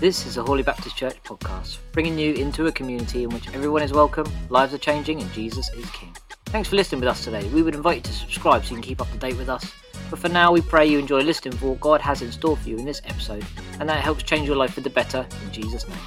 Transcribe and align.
This 0.00 0.26
is 0.26 0.36
a 0.36 0.42
Hawley 0.42 0.64
Baptist 0.64 0.96
Church 0.96 1.22
podcast, 1.22 1.78
bringing 1.92 2.18
you 2.18 2.34
into 2.34 2.66
a 2.66 2.72
community 2.72 3.22
in 3.22 3.30
which 3.30 3.46
everyone 3.54 3.82
is 3.82 3.92
welcome, 3.92 4.26
lives 4.48 4.74
are 4.74 4.78
changing, 4.78 5.20
and 5.20 5.32
Jesus 5.32 5.68
is 5.74 5.88
King. 5.90 6.12
Thanks 6.46 6.68
for 6.68 6.74
listening 6.74 7.00
with 7.00 7.08
us 7.08 7.22
today. 7.22 7.46
We 7.50 7.62
would 7.62 7.76
invite 7.76 7.98
you 7.98 8.02
to 8.02 8.12
subscribe 8.12 8.64
so 8.64 8.70
you 8.70 8.76
can 8.76 8.82
keep 8.82 9.00
up 9.00 9.08
to 9.12 9.18
date 9.18 9.36
with 9.36 9.48
us. 9.48 9.72
But 10.10 10.18
for 10.18 10.28
now, 10.28 10.50
we 10.50 10.60
pray 10.60 10.86
you 10.88 10.98
enjoy 10.98 11.20
listening 11.20 11.56
for 11.56 11.70
what 11.70 11.80
God 11.80 12.00
has 12.00 12.22
in 12.22 12.32
store 12.32 12.56
for 12.56 12.68
you 12.68 12.76
in 12.76 12.84
this 12.84 13.00
episode, 13.04 13.46
and 13.78 13.88
that 13.88 14.02
helps 14.02 14.24
change 14.24 14.48
your 14.48 14.56
life 14.56 14.74
for 14.74 14.80
the 14.80 14.90
better 14.90 15.24
in 15.44 15.52
Jesus' 15.52 15.86
name. 15.86 15.98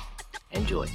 Enjoy. 0.52 0.88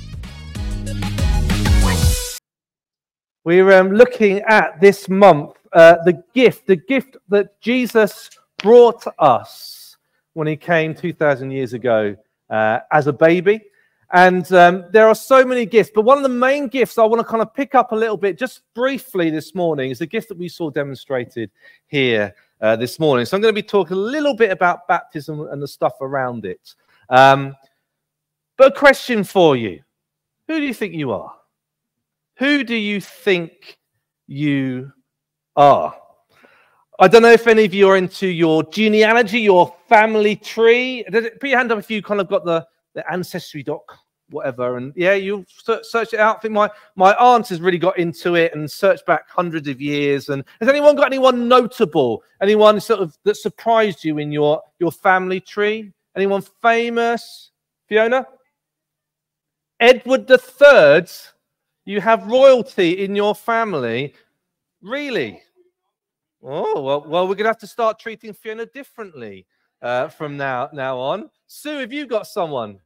We're 3.45 3.73
um, 3.73 3.93
looking 3.93 4.41
at 4.41 4.79
this 4.83 5.09
month 5.09 5.57
uh, 5.73 5.97
the 6.05 6.23
gift, 6.35 6.67
the 6.67 6.77
gift 6.77 7.17
that 7.29 7.61
Jesus 7.61 8.29
brought 8.63 9.05
us 9.19 9.97
when 10.35 10.47
he 10.47 10.57
came 10.57 10.95
2,000 10.95 11.51
years 11.51 11.73
ago 11.73 12.17
uh, 12.49 12.81
as 12.93 13.07
a 13.07 13.13
baby. 13.13 13.61
And 14.13 14.51
um, 14.53 14.87
there 14.91 15.07
are 15.07 15.15
so 15.15 15.45
many 15.45 15.67
gifts, 15.67 15.93
but 15.95 16.03
one 16.03 16.17
of 16.17 16.25
the 16.25 16.29
main 16.29 16.67
gifts 16.67 16.99
I 16.99 17.05
want 17.05 17.21
to 17.21 17.25
kind 17.25 17.43
of 17.43 17.55
pick 17.55 17.77
up 17.77 17.93
a 17.93 17.97
little 17.97 18.17
bit 18.17 18.37
just 18.37 18.63
briefly 18.75 19.31
this 19.31 19.55
morning 19.55 19.91
is 19.91 20.01
the 20.01 20.07
gift 20.07 20.29
that 20.31 20.39
we 20.39 20.49
saw 20.49 20.69
demonstrated 20.69 21.51
here 21.87 22.35
uh, 22.61 22.75
this 22.75 22.99
morning. 22.99 23.25
So 23.25 23.37
I'm 23.37 23.41
going 23.41 23.55
to 23.55 23.63
be 23.63 23.67
talking 23.67 23.97
a 23.97 24.01
little 24.01 24.35
bit 24.35 24.51
about 24.51 24.89
baptism 24.89 25.41
and 25.41 25.63
the 25.63 25.69
stuff 25.69 25.95
around 26.01 26.45
it. 26.45 26.75
Um, 27.09 27.55
but 28.57 28.73
a 28.73 28.79
question 28.79 29.23
for 29.23 29.57
you 29.57 29.81
Who 30.49 30.59
do 30.59 30.67
you 30.67 30.75
think 30.75 30.95
you 30.95 31.13
are? 31.13 31.33
Who 32.39 32.65
do 32.65 32.75
you 32.75 33.01
think 33.01 33.79
you 34.27 34.93
are? 35.55 35.95
I 37.03 37.09
don't 37.09 37.23
know 37.23 37.33
if 37.33 37.47
any 37.47 37.65
of 37.65 37.73
you 37.73 37.89
are 37.89 37.97
into 37.97 38.27
your 38.27 38.63
genealogy, 38.65 39.41
your 39.41 39.75
family 39.89 40.37
tree. 40.37 41.03
Put 41.11 41.49
your 41.49 41.57
hand 41.57 41.73
up 41.73 41.79
if 41.79 41.91
you 41.91 42.03
kind 42.03 42.21
of 42.21 42.29
got 42.29 42.45
the, 42.45 42.67
the 42.93 43.11
ancestry 43.11 43.63
doc, 43.63 43.97
whatever. 44.29 44.77
And 44.77 44.93
yeah, 44.95 45.15
you 45.15 45.47
search 45.49 46.13
it 46.13 46.21
out. 46.21 46.37
I 46.37 46.41
think 46.41 46.53
my, 46.53 46.69
my 46.97 47.15
aunt 47.15 47.49
has 47.49 47.63
really 47.63 47.79
got 47.79 47.99
into 47.99 48.35
it 48.35 48.55
and 48.55 48.71
searched 48.71 49.07
back 49.07 49.31
hundreds 49.31 49.67
of 49.67 49.81
years. 49.81 50.29
And 50.29 50.45
has 50.61 50.69
anyone 50.69 50.95
got 50.95 51.07
anyone 51.07 51.49
notable? 51.49 52.23
Anyone 52.43 52.79
sort 52.81 53.01
of 53.01 53.17
that 53.25 53.39
surprised 53.39 54.05
you 54.05 54.19
in 54.19 54.31
your, 54.31 54.61
your 54.79 54.93
family 54.93 55.41
tree? 55.41 55.95
Anyone 56.15 56.43
famous? 56.61 57.51
Fiona? 57.89 58.27
Edward 59.81 60.27
the 60.27 60.37
Third. 60.37 61.11
You 61.87 62.03
have 62.03 62.27
royalty 62.27 63.03
in 63.03 63.17
your 63.17 63.35
family. 63.35 64.13
Really? 64.83 65.41
Oh, 66.43 66.81
well, 66.81 67.05
well 67.07 67.29
we're 67.29 67.35
going 67.35 67.45
to 67.45 67.51
have 67.51 67.59
to 67.59 67.67
start 67.67 67.99
treating 67.99 68.33
Fiona 68.33 68.67
differently 68.67 69.47
uh, 69.83 70.09
from 70.09 70.37
now, 70.37 70.71
now 70.73 70.99
on. 70.99 71.31
Sue, 71.47 71.79
have 71.79 71.93
you 71.93 72.07
got 72.07 72.27
someone? 72.27 72.81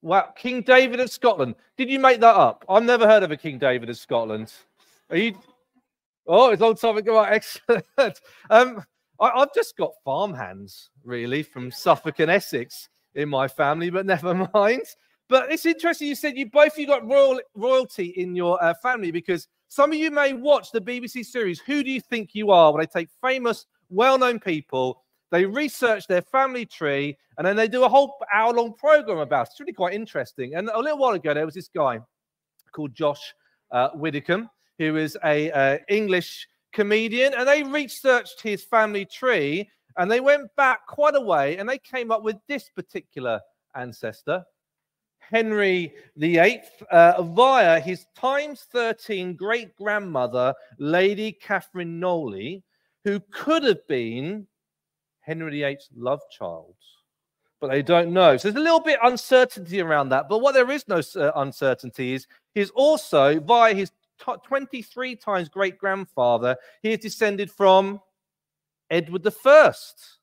Wow, 0.00 0.32
King 0.36 0.62
David 0.62 1.00
of 1.00 1.10
Scotland. 1.10 1.56
Did 1.76 1.90
you 1.90 1.98
make 1.98 2.20
that 2.20 2.36
up? 2.36 2.64
I've 2.68 2.84
never 2.84 3.06
heard 3.06 3.24
of 3.24 3.32
a 3.32 3.36
King 3.36 3.58
David 3.58 3.90
of 3.90 3.96
Scotland. 3.96 4.52
Are 5.10 5.16
you? 5.16 5.36
Oh, 6.26 6.50
it's 6.50 6.62
a 6.62 6.64
long 6.64 6.76
time 6.76 6.98
ago. 6.98 7.20
Excellent. 7.22 7.84
Um, 8.48 8.84
I, 9.20 9.40
have 9.40 9.52
just 9.52 9.76
got 9.76 9.90
farmhands, 10.04 10.90
really, 11.02 11.42
from 11.42 11.72
Suffolk 11.72 12.20
and 12.20 12.30
Essex 12.30 12.88
in 13.16 13.28
my 13.28 13.48
family, 13.48 13.90
but 13.90 14.06
never 14.06 14.48
mind. 14.54 14.84
But 15.28 15.52
it's 15.52 15.66
interesting 15.66 16.08
you 16.08 16.14
said 16.14 16.36
you 16.36 16.50
both 16.50 16.78
you 16.78 16.86
got 16.86 17.06
royal 17.06 17.40
royalty 17.54 18.14
in 18.16 18.34
your 18.34 18.62
uh, 18.62 18.74
family 18.82 19.10
because 19.10 19.46
some 19.68 19.92
of 19.92 19.98
you 19.98 20.10
may 20.10 20.32
watch 20.32 20.72
the 20.72 20.80
BBC 20.80 21.24
series 21.26 21.60
Who 21.60 21.82
Do 21.82 21.90
You 21.90 22.00
Think 22.00 22.34
You 22.34 22.50
Are, 22.50 22.72
where 22.72 22.82
they 22.82 23.00
take 23.00 23.10
famous, 23.20 23.66
well-known 23.90 24.40
people, 24.40 25.04
they 25.30 25.44
research 25.44 26.06
their 26.06 26.22
family 26.22 26.64
tree, 26.64 27.18
and 27.36 27.46
then 27.46 27.54
they 27.54 27.68
do 27.68 27.84
a 27.84 27.88
whole 27.88 28.16
hour-long 28.32 28.72
program 28.74 29.18
about 29.18 29.42
it. 29.42 29.50
It's 29.50 29.60
really 29.60 29.74
quite 29.74 29.92
interesting. 29.92 30.54
And 30.54 30.70
a 30.70 30.78
little 30.78 30.98
while 30.98 31.12
ago, 31.12 31.34
there 31.34 31.44
was 31.44 31.54
this 31.54 31.68
guy 31.68 32.00
called 32.72 32.94
Josh 32.94 33.34
uh, 33.70 33.90
Widdicombe, 33.94 34.48
who 34.78 34.96
is 34.96 35.18
a 35.22 35.50
uh, 35.50 35.78
English 35.88 36.48
comedian, 36.72 37.34
and 37.34 37.46
they 37.46 37.62
researched 37.62 38.40
his 38.40 38.64
family 38.64 39.04
tree, 39.04 39.68
and 39.98 40.10
they 40.10 40.20
went 40.20 40.48
back 40.56 40.86
quite 40.86 41.14
a 41.14 41.20
way, 41.20 41.58
and 41.58 41.68
they 41.68 41.78
came 41.78 42.10
up 42.10 42.22
with 42.22 42.36
this 42.48 42.70
particular 42.70 43.38
ancestor. 43.74 44.42
Henry 45.30 45.92
VIII 46.16 46.62
uh, 46.90 47.22
via 47.22 47.80
his 47.80 48.06
times 48.16 48.66
13 48.72 49.34
great 49.34 49.76
grandmother, 49.76 50.54
Lady 50.78 51.32
Catherine 51.32 52.00
Knollys, 52.00 52.62
who 53.04 53.20
could 53.30 53.62
have 53.62 53.86
been 53.86 54.46
Henry 55.20 55.50
VIII's 55.60 55.90
love 55.94 56.20
child. 56.30 56.74
But 57.60 57.70
they 57.70 57.82
don't 57.82 58.12
know. 58.12 58.36
So 58.36 58.48
there's 58.48 58.60
a 58.60 58.64
little 58.64 58.80
bit 58.80 58.98
uncertainty 59.02 59.80
around 59.80 60.08
that. 60.10 60.28
But 60.28 60.38
what 60.38 60.54
there 60.54 60.70
is 60.70 60.86
no 60.88 61.02
uh, 61.16 61.32
uncertainty 61.36 62.14
is 62.14 62.26
he's 62.54 62.70
also, 62.70 63.38
via 63.40 63.74
his 63.74 63.90
t- 64.24 64.32
23 64.44 65.16
times 65.16 65.48
great 65.48 65.76
grandfather, 65.76 66.56
he 66.82 66.92
is 66.92 67.00
descended 67.00 67.50
from 67.50 68.00
Edward 68.90 69.24
the 69.24 69.30
First. 69.30 70.17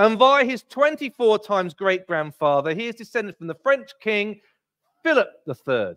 And 0.00 0.18
via 0.18 0.46
his 0.46 0.62
24 0.62 1.40
times 1.40 1.74
great 1.74 2.06
grandfather, 2.06 2.72
he 2.72 2.86
is 2.86 2.94
descended 2.94 3.36
from 3.36 3.48
the 3.48 3.54
French 3.54 3.90
king 4.00 4.40
Philip 5.02 5.28
III. 5.46 5.94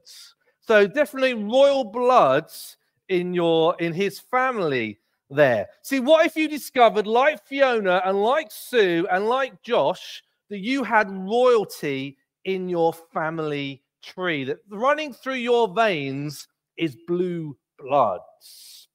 So 0.60 0.86
definitely 0.86 1.36
royal 1.36 1.86
bloods 1.86 2.76
in 3.08 3.34
your 3.34 3.78
in 3.80 3.94
his 3.94 4.20
family 4.20 5.00
there. 5.30 5.68
See, 5.84 6.02
what 6.02 6.26
if 6.26 6.36
you 6.36 6.50
discovered, 6.50 7.08
like 7.08 7.46
Fiona 7.46 8.02
and 8.04 8.22
like 8.22 8.52
Sue 8.52 9.08
and 9.10 9.28
like 9.28 9.64
Josh, 9.64 10.22
that 10.50 10.60
you 10.60 10.84
had 10.84 11.10
royalty 11.10 12.18
in 12.44 12.68
your 12.68 12.92
family 12.92 13.84
tree, 14.02 14.44
that 14.44 14.58
running 14.70 15.14
through 15.14 15.36
your 15.36 15.74
veins 15.74 16.50
is 16.76 16.98
blue 17.08 17.56
bloods? 17.80 18.90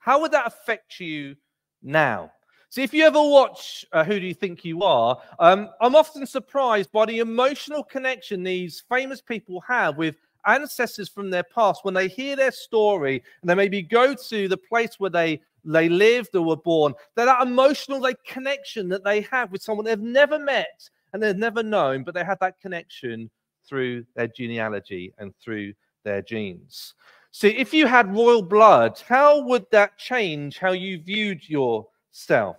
How 0.00 0.20
would 0.20 0.32
that 0.32 0.46
affect 0.46 1.00
you 1.00 1.34
now? 1.82 2.30
See, 2.70 2.82
if 2.82 2.92
you 2.92 3.04
ever 3.04 3.22
watch 3.22 3.86
uh, 3.92 4.04
Who 4.04 4.20
Do 4.20 4.26
You 4.26 4.34
Think 4.34 4.62
You 4.62 4.82
Are, 4.82 5.18
um, 5.38 5.70
I'm 5.80 5.96
often 5.96 6.26
surprised 6.26 6.92
by 6.92 7.06
the 7.06 7.20
emotional 7.20 7.82
connection 7.82 8.42
these 8.42 8.84
famous 8.90 9.22
people 9.22 9.62
have 9.62 9.96
with 9.96 10.16
ancestors 10.46 11.08
from 11.08 11.30
their 11.30 11.44
past. 11.44 11.82
When 11.82 11.94
they 11.94 12.08
hear 12.08 12.36
their 12.36 12.52
story 12.52 13.22
and 13.40 13.48
they 13.48 13.54
maybe 13.54 13.80
go 13.80 14.14
to 14.14 14.48
the 14.48 14.56
place 14.56 14.96
where 14.98 15.10
they 15.10 15.40
they 15.64 15.88
lived 15.88 16.36
or 16.36 16.42
were 16.42 16.56
born 16.56 16.94
that, 17.16 17.24
that 17.24 17.42
emotional 17.42 18.00
like 18.00 18.22
connection 18.24 18.88
that 18.88 19.02
they 19.02 19.22
have 19.22 19.50
with 19.50 19.60
someone 19.60 19.84
they've 19.84 19.98
never 19.98 20.38
met 20.38 20.88
and 21.12 21.22
they've 21.22 21.36
never 21.36 21.64
known 21.64 22.04
but 22.04 22.14
they 22.14 22.24
had 22.24 22.38
that 22.40 22.60
connection 22.60 23.28
through 23.68 24.04
their 24.14 24.28
genealogy 24.28 25.12
and 25.18 25.34
through 25.42 25.74
their 26.04 26.22
genes. 26.22 26.94
See 27.32 27.48
if 27.48 27.74
you 27.74 27.86
had 27.86 28.14
royal 28.14 28.40
blood 28.40 29.02
how 29.06 29.42
would 29.42 29.66
that 29.72 29.98
change 29.98 30.58
how 30.58 30.72
you 30.72 31.00
viewed 31.00 31.46
your 31.48 31.86
self? 32.10 32.56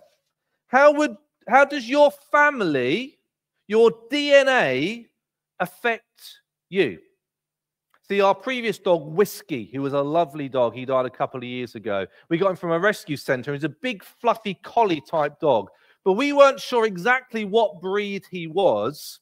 How 0.68 0.92
would 0.92 1.16
how 1.48 1.64
does 1.64 1.88
your 1.88 2.10
family, 2.30 3.18
your 3.66 3.90
DNA 4.10 5.06
affect 5.58 6.40
you? 6.68 6.98
See, 8.10 8.20
our 8.20 8.34
previous 8.34 8.78
dog, 8.78 9.06
Whiskey, 9.06 9.70
who 9.72 9.82
was 9.82 9.92
a 9.92 10.00
lovely 10.00 10.48
dog, 10.48 10.74
he 10.74 10.84
died 10.84 11.06
a 11.06 11.10
couple 11.10 11.38
of 11.38 11.44
years 11.44 11.76
ago. 11.76 12.06
We 12.28 12.38
got 12.38 12.50
him 12.50 12.56
from 12.56 12.72
a 12.72 12.78
rescue 12.78 13.16
center. 13.16 13.52
He's 13.52 13.62
a 13.62 13.68
big, 13.68 14.02
fluffy 14.02 14.54
collie 14.64 15.00
type 15.00 15.38
dog, 15.38 15.68
but 16.04 16.14
we 16.14 16.32
weren't 16.32 16.60
sure 16.60 16.86
exactly 16.86 17.44
what 17.44 17.80
breed 17.80 18.24
he 18.28 18.48
was. 18.48 19.20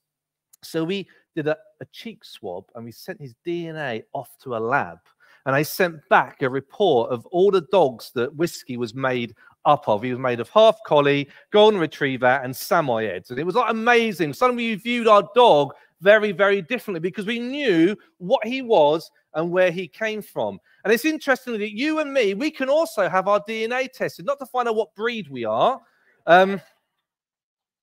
So 0.62 0.84
we 0.84 1.06
did 1.36 1.48
a, 1.48 1.56
a 1.82 1.84
cheek 1.92 2.24
swab 2.24 2.64
and 2.74 2.84
we 2.84 2.92
sent 2.92 3.20
his 3.20 3.34
DNA 3.46 4.04
off 4.14 4.30
to 4.42 4.56
a 4.56 4.58
lab. 4.58 4.98
And 5.44 5.54
I 5.54 5.62
sent 5.62 5.96
back 6.08 6.40
a 6.40 6.48
report 6.48 7.10
of 7.10 7.26
all 7.26 7.50
the 7.50 7.66
dogs 7.70 8.10
that 8.14 8.34
Whiskey 8.34 8.78
was 8.78 8.94
made 8.94 9.34
up 9.68 9.88
of. 9.88 10.02
He 10.02 10.10
was 10.10 10.18
made 10.18 10.40
of 10.40 10.48
half 10.48 10.78
collie, 10.84 11.28
golden 11.52 11.78
retriever, 11.78 12.40
and 12.42 12.52
samoyeds. 12.52 13.30
And 13.30 13.38
it 13.38 13.44
was 13.44 13.54
like 13.54 13.70
amazing. 13.70 14.32
Suddenly 14.32 14.70
we 14.70 14.74
viewed 14.74 15.06
our 15.06 15.28
dog 15.34 15.74
very, 16.00 16.32
very 16.32 16.62
differently 16.62 17.00
because 17.00 17.26
we 17.26 17.38
knew 17.38 17.96
what 18.18 18.44
he 18.46 18.62
was 18.62 19.10
and 19.34 19.50
where 19.50 19.70
he 19.70 19.86
came 19.86 20.22
from. 20.22 20.58
And 20.84 20.92
it's 20.92 21.04
interesting 21.04 21.58
that 21.58 21.76
you 21.76 21.98
and 22.00 22.12
me, 22.12 22.34
we 22.34 22.50
can 22.50 22.68
also 22.68 23.08
have 23.08 23.28
our 23.28 23.42
DNA 23.44 23.92
tested, 23.92 24.24
not 24.26 24.38
to 24.38 24.46
find 24.46 24.68
out 24.68 24.76
what 24.76 24.94
breed 24.94 25.28
we 25.28 25.44
are. 25.44 25.80
Um, 26.26 26.60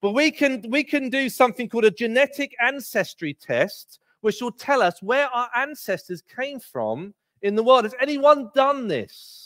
but 0.02 0.12
we 0.12 0.32
can 0.32 0.64
we 0.70 0.84
can 0.84 1.10
do 1.10 1.30
something 1.30 1.68
called 1.68 1.86
a 1.86 1.92
genetic 1.92 2.56
ancestry 2.62 3.34
test, 3.34 4.00
which 4.22 4.42
will 4.42 4.52
tell 4.52 4.82
us 4.82 5.02
where 5.02 5.28
our 5.30 5.50
ancestors 5.56 6.22
came 6.22 6.60
from 6.60 7.14
in 7.42 7.56
the 7.56 7.64
world. 7.64 7.86
Has 7.86 7.96
anyone 8.00 8.50
done 8.54 8.88
this? 8.88 9.44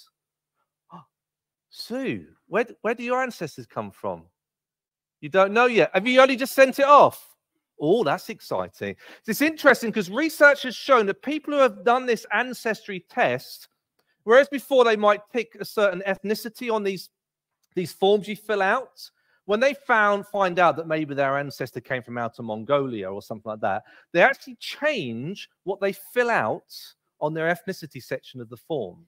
Sue, 1.70 2.28
where, 2.48 2.66
where 2.82 2.96
do 2.96 3.04
your 3.04 3.22
ancestors 3.22 3.66
come 3.66 3.92
from? 3.92 4.24
You 5.22 5.30
don't 5.30 5.54
know 5.54 5.66
yet. 5.66 5.92
Have 5.94 6.08
you 6.08 6.22
only 6.22 6.36
just 6.36 6.54
sent 6.54 6.80
it 6.80 6.86
off? 6.86 7.36
Oh, 7.80 8.04
that's 8.04 8.30
exciting. 8.30 8.96
It's 9.26 9.42
interesting 9.42 9.90
because 9.90 10.10
research 10.10 10.64
has 10.64 10.76
shown 10.76 11.06
that 11.06 11.22
people 11.22 11.54
who 11.54 11.60
have 11.60 11.86
done 11.86 12.06
this 12.06 12.26
ancestry 12.32 13.06
test 13.10 13.70
Whereas 14.30 14.48
before 14.48 14.84
they 14.84 14.96
might 14.96 15.22
pick 15.32 15.56
a 15.60 15.66
certain 15.66 16.04
ethnicity 16.06 16.72
on 16.72 16.84
these, 16.84 17.10
these 17.76 17.92
forms 17.92 18.28
you 18.28 18.36
fill 18.36 18.62
out, 18.62 19.10
when 19.46 19.60
they 19.60 19.74
found 19.74 20.28
find 20.28 20.60
out 20.60 20.76
that 20.76 20.88
maybe 20.88 21.16
their 21.16 21.40
ancestor 21.40 21.82
came 21.82 22.04
from 22.04 22.20
outer 22.20 22.44
Mongolia 22.44 23.12
or 23.12 23.24
something 23.24 23.50
like 23.50 23.62
that, 23.62 23.84
they 24.14 24.22
actually 24.22 24.58
change 24.60 25.50
what 25.64 25.82
they 25.82 25.94
fill 25.94 26.30
out 26.30 26.72
on 27.20 27.34
their 27.34 27.52
ethnicity 27.52 28.04
section 28.04 28.40
of 28.40 28.50
the 28.50 28.58
form. 28.58 29.08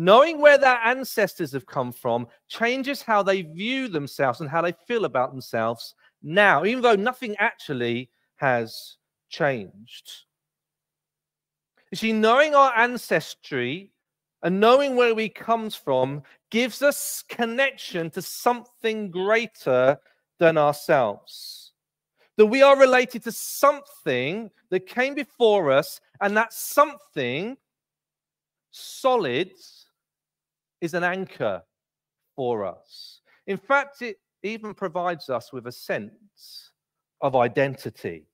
Knowing 0.00 0.40
where 0.40 0.56
their 0.56 0.78
ancestors 0.84 1.50
have 1.50 1.66
come 1.66 1.90
from 1.90 2.24
changes 2.46 3.02
how 3.02 3.20
they 3.20 3.42
view 3.42 3.88
themselves 3.88 4.40
and 4.40 4.48
how 4.48 4.62
they 4.62 4.72
feel 4.86 5.04
about 5.04 5.32
themselves 5.32 5.96
now, 6.22 6.64
even 6.64 6.80
though 6.80 6.94
nothing 6.94 7.34
actually 7.40 8.08
has 8.36 8.98
changed. 9.28 10.08
You 11.90 11.96
see, 11.96 12.12
knowing 12.12 12.54
our 12.54 12.72
ancestry 12.76 13.90
and 14.44 14.60
knowing 14.60 14.94
where 14.94 15.16
we 15.16 15.28
comes 15.28 15.74
from 15.74 16.22
gives 16.48 16.80
us 16.80 17.24
connection 17.28 18.08
to 18.10 18.22
something 18.22 19.10
greater 19.10 19.98
than 20.38 20.56
ourselves. 20.56 21.72
That 22.36 22.46
we 22.46 22.62
are 22.62 22.78
related 22.78 23.24
to 23.24 23.32
something 23.32 24.48
that 24.70 24.86
came 24.86 25.16
before 25.16 25.72
us, 25.72 26.00
and 26.20 26.36
that 26.36 26.52
something 26.52 27.56
solid 28.70 29.50
is 30.80 30.94
an 30.94 31.04
anchor 31.04 31.62
for 32.36 32.64
us. 32.64 33.20
In 33.46 33.56
fact, 33.56 34.02
it 34.02 34.18
even 34.42 34.74
provides 34.74 35.28
us 35.30 35.52
with 35.52 35.66
a 35.66 35.72
sense 35.72 36.72
of 37.20 37.34
identity, 37.34 38.26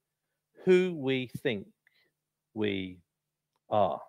who 0.65 0.95
we 0.95 1.31
think 1.43 1.67
we 2.53 2.99
are. 3.71 4.01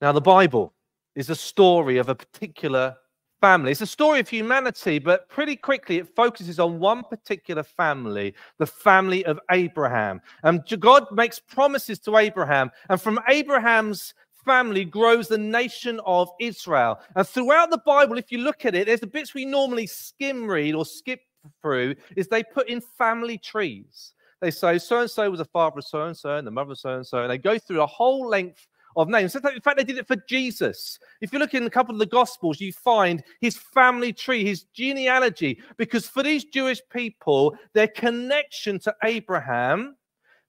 Now, 0.00 0.12
the 0.12 0.20
Bible 0.20 0.74
is 1.14 1.30
a 1.30 1.34
story 1.34 1.96
of 1.96 2.10
a 2.10 2.14
particular 2.14 2.96
family. 3.40 3.72
It's 3.72 3.80
a 3.80 3.86
story 3.86 4.20
of 4.20 4.28
humanity, 4.28 4.98
but 4.98 5.28
pretty 5.28 5.56
quickly 5.56 5.98
it 5.98 6.14
focuses 6.14 6.60
on 6.60 6.78
one 6.78 7.02
particular 7.04 7.62
family, 7.62 8.34
the 8.58 8.66
family 8.66 9.24
of 9.24 9.40
Abraham. 9.50 10.20
And 10.42 10.62
God 10.78 11.06
makes 11.12 11.38
promises 11.38 11.98
to 12.00 12.18
Abraham, 12.18 12.70
and 12.90 13.00
from 13.00 13.18
Abraham's 13.28 14.14
family 14.46 14.84
grows 14.84 15.28
the 15.28 15.36
nation 15.36 16.00
of 16.06 16.30
Israel. 16.40 17.00
And 17.14 17.28
throughout 17.28 17.70
the 17.70 17.82
Bible, 17.84 18.16
if 18.16 18.32
you 18.32 18.38
look 18.38 18.64
at 18.64 18.74
it, 18.74 18.86
there's 18.86 19.00
the 19.00 19.06
bits 19.06 19.34
we 19.34 19.44
normally 19.44 19.86
skim 19.86 20.46
read 20.46 20.74
or 20.74 20.86
skip 20.86 21.20
through, 21.60 21.96
is 22.16 22.28
they 22.28 22.42
put 22.42 22.68
in 22.68 22.80
family 22.96 23.36
trees. 23.36 24.14
They 24.40 24.50
say 24.50 24.78
so 24.78 25.00
and 25.00 25.10
so 25.10 25.28
was 25.30 25.38
the 25.38 25.44
father 25.44 25.78
of 25.78 25.84
so 25.84 26.02
and 26.02 26.16
so 26.16 26.36
and 26.36 26.46
the 26.46 26.50
mother 26.50 26.72
of 26.72 26.78
so 26.78 26.94
and 26.94 27.06
so, 27.06 27.22
and 27.22 27.30
they 27.30 27.38
go 27.38 27.58
through 27.58 27.82
a 27.82 27.86
whole 27.86 28.28
length 28.28 28.66
of 28.96 29.08
names. 29.08 29.34
In 29.34 29.42
fact, 29.42 29.76
they 29.76 29.84
did 29.84 29.98
it 29.98 30.06
for 30.06 30.16
Jesus. 30.28 30.98
If 31.20 31.32
you 31.32 31.38
look 31.38 31.54
in 31.54 31.64
a 31.64 31.70
couple 31.70 31.94
of 31.94 31.98
the 31.98 32.06
Gospels, 32.06 32.60
you 32.60 32.72
find 32.72 33.22
his 33.40 33.56
family 33.56 34.12
tree, 34.12 34.44
his 34.44 34.64
genealogy, 34.74 35.60
because 35.76 36.06
for 36.06 36.22
these 36.22 36.44
Jewish 36.44 36.80
people, 36.90 37.56
their 37.74 37.88
connection 37.88 38.78
to 38.80 38.94
Abraham, 39.04 39.96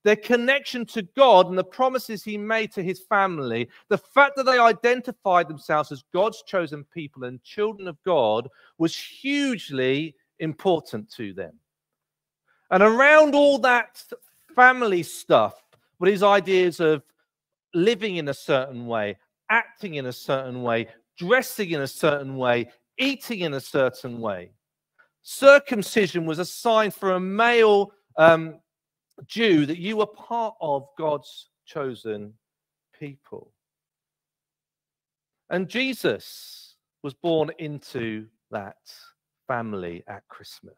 their 0.03 0.15
connection 0.15 0.85
to 0.85 1.01
God 1.01 1.49
and 1.49 1.57
the 1.57 1.63
promises 1.63 2.23
he 2.23 2.37
made 2.37 2.71
to 2.73 2.83
his 2.83 3.01
family, 3.01 3.67
the 3.89 3.97
fact 3.97 4.35
that 4.35 4.45
they 4.45 4.57
identified 4.57 5.47
themselves 5.47 5.91
as 5.91 6.03
God's 6.13 6.43
chosen 6.43 6.83
people 6.85 7.25
and 7.25 7.43
children 7.43 7.87
of 7.87 8.01
God 8.03 8.47
was 8.77 8.95
hugely 8.95 10.15
important 10.39 11.11
to 11.13 11.33
them. 11.33 11.53
And 12.71 12.83
around 12.83 13.35
all 13.35 13.59
that 13.59 14.03
family 14.55 15.03
stuff 15.03 15.61
were 15.99 16.09
these 16.09 16.23
ideas 16.23 16.79
of 16.79 17.03
living 17.73 18.17
in 18.17 18.27
a 18.29 18.33
certain 18.33 18.87
way, 18.87 19.17
acting 19.49 19.95
in 19.95 20.05
a 20.07 20.13
certain 20.13 20.63
way, 20.63 20.87
dressing 21.17 21.71
in 21.71 21.81
a 21.81 21.87
certain 21.87 22.37
way, 22.37 22.69
eating 22.97 23.41
in 23.41 23.53
a 23.53 23.61
certain 23.61 24.19
way. 24.19 24.51
Circumcision 25.23 26.25
was 26.25 26.39
a 26.39 26.45
sign 26.45 26.91
for 26.91 27.11
a 27.11 27.19
male 27.19 27.91
um, 28.17 28.59
Jew 29.25 29.65
that 29.65 29.79
you 29.79 29.97
were 29.97 30.05
part 30.05 30.55
of 30.61 30.87
God's 30.97 31.49
chosen 31.65 32.33
people. 32.97 33.51
And 35.49 35.67
Jesus 35.67 36.75
was 37.03 37.13
born 37.13 37.51
into 37.57 38.27
that 38.51 38.77
family 39.47 40.03
at 40.07 40.27
Christmas. 40.27 40.75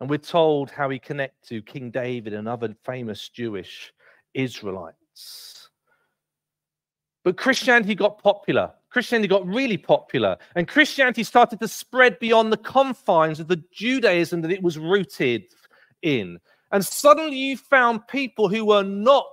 And 0.00 0.10
we're 0.10 0.18
told 0.18 0.70
how 0.70 0.90
he 0.90 0.98
connected 0.98 1.48
to 1.48 1.62
King 1.62 1.90
David 1.90 2.34
and 2.34 2.48
other 2.48 2.74
famous 2.84 3.28
Jewish 3.28 3.92
Israelites. 4.34 5.70
But 7.24 7.36
Christianity 7.36 7.94
got 7.94 8.22
popular. 8.22 8.72
Christianity 8.94 9.26
got 9.26 9.44
really 9.44 9.76
popular. 9.76 10.36
And 10.54 10.68
Christianity 10.68 11.24
started 11.24 11.58
to 11.58 11.66
spread 11.66 12.16
beyond 12.20 12.52
the 12.52 12.56
confines 12.56 13.40
of 13.40 13.48
the 13.48 13.60
Judaism 13.72 14.40
that 14.42 14.52
it 14.52 14.62
was 14.62 14.78
rooted 14.78 15.46
in. 16.02 16.38
And 16.70 16.86
suddenly 16.86 17.36
you 17.36 17.56
found 17.56 18.06
people 18.06 18.48
who 18.48 18.64
were 18.64 18.84
not 18.84 19.26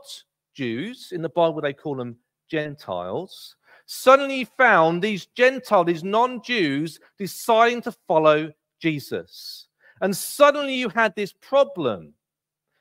Jews. 0.56 1.10
In 1.12 1.22
the 1.22 1.30
Bible, 1.30 1.62
they 1.62 1.74
call 1.74 1.96
them 1.96 2.18
Gentiles. 2.50 3.56
Suddenly 3.86 4.40
you 4.40 4.46
found 4.48 5.00
these 5.00 5.28
Gentiles, 5.28 5.86
these 5.86 6.04
non 6.04 6.42
Jews, 6.42 7.00
deciding 7.20 7.84
to 7.84 7.92
follow 8.08 8.52
Jesus. 8.82 9.68
And 10.02 10.18
suddenly 10.18 10.74
you 10.74 10.90
had 10.90 11.16
this 11.16 11.34
problem 11.34 12.16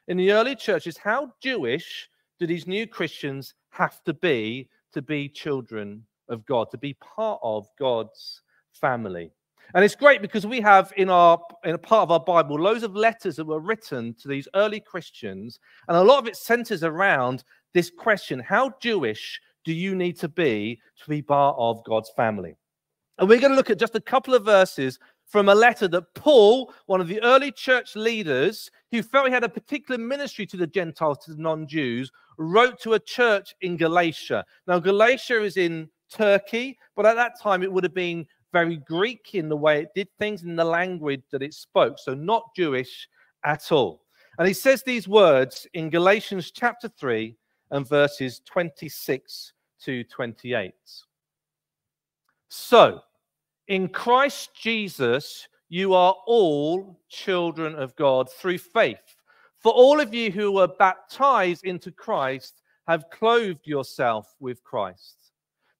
in 0.08 0.16
the 0.16 0.32
early 0.32 0.56
churches. 0.56 0.96
How 0.96 1.34
Jewish 1.42 2.08
do 2.38 2.46
these 2.46 2.66
new 2.66 2.86
Christians 2.86 3.52
have 3.68 4.02
to 4.04 4.14
be 4.14 4.70
to 4.94 5.02
be 5.02 5.28
children 5.28 6.06
of 6.30 6.46
God, 6.46 6.70
to 6.70 6.78
be 6.78 6.94
part 6.94 7.40
of 7.42 7.68
God's 7.78 8.42
family? 8.72 9.30
And 9.74 9.84
it's 9.84 9.94
great 9.94 10.20
because 10.20 10.46
we 10.46 10.60
have 10.60 10.92
in 10.96 11.10
our 11.10 11.38
in 11.64 11.74
a 11.74 11.78
part 11.78 12.02
of 12.02 12.10
our 12.10 12.20
Bible 12.20 12.58
loads 12.58 12.82
of 12.82 12.96
letters 12.96 13.36
that 13.36 13.44
were 13.44 13.60
written 13.60 14.14
to 14.14 14.28
these 14.28 14.48
early 14.54 14.80
Christians, 14.80 15.60
and 15.86 15.96
a 15.96 16.02
lot 16.02 16.18
of 16.18 16.26
it 16.26 16.36
centers 16.36 16.82
around 16.82 17.44
this 17.72 17.90
question: 17.90 18.40
How 18.40 18.72
Jewish 18.80 19.40
do 19.64 19.72
you 19.72 19.94
need 19.94 20.18
to 20.18 20.28
be 20.28 20.80
to 21.02 21.08
be 21.08 21.22
part 21.22 21.56
of 21.58 21.84
God's 21.84 22.10
family? 22.16 22.56
And 23.18 23.28
we're 23.28 23.40
going 23.40 23.52
to 23.52 23.56
look 23.56 23.70
at 23.70 23.78
just 23.78 23.94
a 23.94 24.00
couple 24.00 24.34
of 24.34 24.44
verses 24.44 24.98
from 25.26 25.48
a 25.48 25.54
letter 25.54 25.86
that 25.86 26.14
Paul, 26.14 26.72
one 26.86 27.00
of 27.00 27.06
the 27.06 27.22
early 27.22 27.52
church 27.52 27.94
leaders 27.94 28.70
who 28.90 29.02
felt 29.02 29.28
he 29.28 29.32
had 29.32 29.44
a 29.44 29.48
particular 29.48 29.98
ministry 29.98 30.46
to 30.46 30.56
the 30.56 30.66
Gentiles, 30.66 31.18
to 31.24 31.34
the 31.34 31.40
non 31.40 31.68
Jews, 31.68 32.10
wrote 32.38 32.80
to 32.80 32.94
a 32.94 32.98
church 32.98 33.54
in 33.60 33.76
Galatia. 33.76 34.44
Now, 34.66 34.80
Galatia 34.80 35.42
is 35.42 35.56
in 35.56 35.88
Turkey, 36.10 36.78
but 36.96 37.06
at 37.06 37.16
that 37.16 37.40
time 37.40 37.62
it 37.62 37.72
would 37.72 37.84
have 37.84 37.94
been 37.94 38.26
very 38.52 38.76
Greek 38.76 39.34
in 39.34 39.48
the 39.48 39.56
way 39.56 39.80
it 39.80 39.94
did 39.94 40.08
things, 40.18 40.42
in 40.42 40.56
the 40.56 40.64
language 40.64 41.22
that 41.30 41.42
it 41.42 41.54
spoke, 41.54 41.98
so 41.98 42.14
not 42.14 42.54
Jewish 42.56 43.08
at 43.44 43.70
all. 43.70 44.02
And 44.38 44.46
he 44.48 44.54
says 44.54 44.82
these 44.82 45.06
words 45.06 45.66
in 45.74 45.90
Galatians 45.90 46.50
chapter 46.50 46.88
3 46.88 47.36
and 47.70 47.88
verses 47.88 48.40
26 48.46 49.52
to 49.82 50.04
28. 50.04 50.74
So, 52.48 53.00
in 53.68 53.88
Christ 53.88 54.50
Jesus, 54.54 55.46
you 55.68 55.94
are 55.94 56.16
all 56.26 57.00
children 57.08 57.76
of 57.76 57.94
God 57.94 58.30
through 58.30 58.58
faith. 58.58 59.16
For 59.58 59.72
all 59.72 60.00
of 60.00 60.12
you 60.12 60.30
who 60.32 60.50
were 60.50 60.66
baptized 60.66 61.64
into 61.64 61.92
Christ 61.92 62.62
have 62.88 63.10
clothed 63.10 63.66
yourself 63.66 64.34
with 64.40 64.64
Christ. 64.64 65.19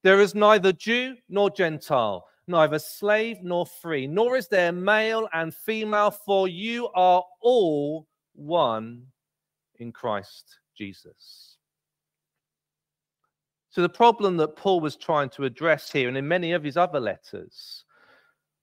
There 0.03 0.21
is 0.21 0.35
neither 0.35 0.73
Jew 0.73 1.17
nor 1.29 1.51
Gentile, 1.51 2.27
neither 2.47 2.79
slave 2.79 3.39
nor 3.43 3.67
free, 3.67 4.07
nor 4.07 4.37
is 4.37 4.49
there 4.49 4.73
male 4.73 5.29
and 5.33 5.55
female, 5.55 6.11
for 6.11 6.49
you 6.49 6.89
are 6.95 7.23
all 7.43 8.07
one 8.35 9.07
in 9.79 9.93
Christ 9.93 10.59
Jesus. 10.77 11.57
So, 13.69 13.83
the 13.83 13.89
problem 13.89 14.37
that 14.39 14.57
Paul 14.57 14.81
was 14.81 14.97
trying 14.97 15.29
to 15.31 15.45
address 15.45 15.93
here, 15.93 16.09
and 16.09 16.17
in 16.17 16.27
many 16.27 16.53
of 16.53 16.65
his 16.65 16.77
other 16.77 16.99
letters, 16.99 17.85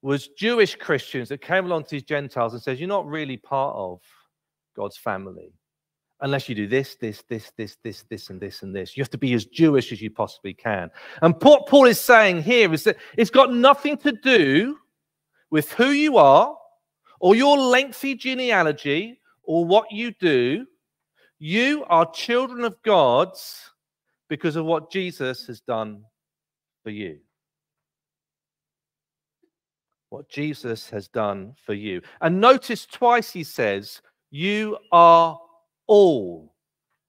was 0.02 0.30
Jewish 0.30 0.76
Christians 0.76 1.30
that 1.30 1.42
came 1.42 1.66
along 1.66 1.84
to 1.86 1.92
these 1.92 2.04
Gentiles 2.04 2.54
and 2.54 2.62
says, 2.62 2.80
You're 2.80 2.90
not 2.90 3.08
really 3.08 3.38
part 3.38 3.76
of 3.76 4.02
God's 4.76 4.98
family 4.98 5.54
unless 6.22 6.50
you 6.50 6.56
do 6.56 6.68
this, 6.68 6.96
this, 6.96 7.24
this, 7.30 7.52
this, 7.58 7.78
this, 7.84 8.04
this, 8.10 8.30
and 8.30 8.42
this, 8.42 8.64
and 8.64 8.76
this. 8.76 8.98
You 8.98 9.02
have 9.02 9.10
to 9.12 9.18
be 9.18 9.34
as 9.34 9.46
Jewish 9.46 9.92
as 9.92 10.02
you 10.02 10.10
possibly 10.10 10.54
can. 10.54 10.90
And 11.22 11.36
what 11.42 11.68
Paul 11.68 11.86
is 11.86 12.00
saying 12.00 12.44
here 12.44 12.74
is 12.74 12.84
that 12.86 12.98
it's 13.18 13.30
got 13.30 13.54
nothing 13.54 13.98
to 13.98 14.12
do 14.12 14.78
with 15.52 15.72
who 15.74 15.92
you 15.92 16.18
are 16.18 16.56
or 17.20 17.36
your 17.36 17.58
lengthy 17.58 18.16
genealogy 18.16 19.20
or 19.44 19.66
what 19.66 19.92
you 19.92 20.12
do. 20.20 20.66
You 21.40 21.86
are 21.88 22.10
children 22.12 22.64
of 22.64 22.76
God's 22.84 23.72
because 24.28 24.56
of 24.56 24.66
what 24.66 24.92
Jesus 24.92 25.46
has 25.46 25.62
done 25.62 26.04
for 26.84 26.90
you. 26.90 27.20
What 30.10 30.30
Jesus 30.30 30.90
has 30.90 31.08
done 31.08 31.54
for 31.66 31.74
you. 31.74 32.02
And 32.22 32.42
notice 32.42 32.86
twice 32.86 33.32
he 33.32 33.44
says, 33.44 34.02
You 34.32 34.78
are 34.92 35.40
all 35.88 36.54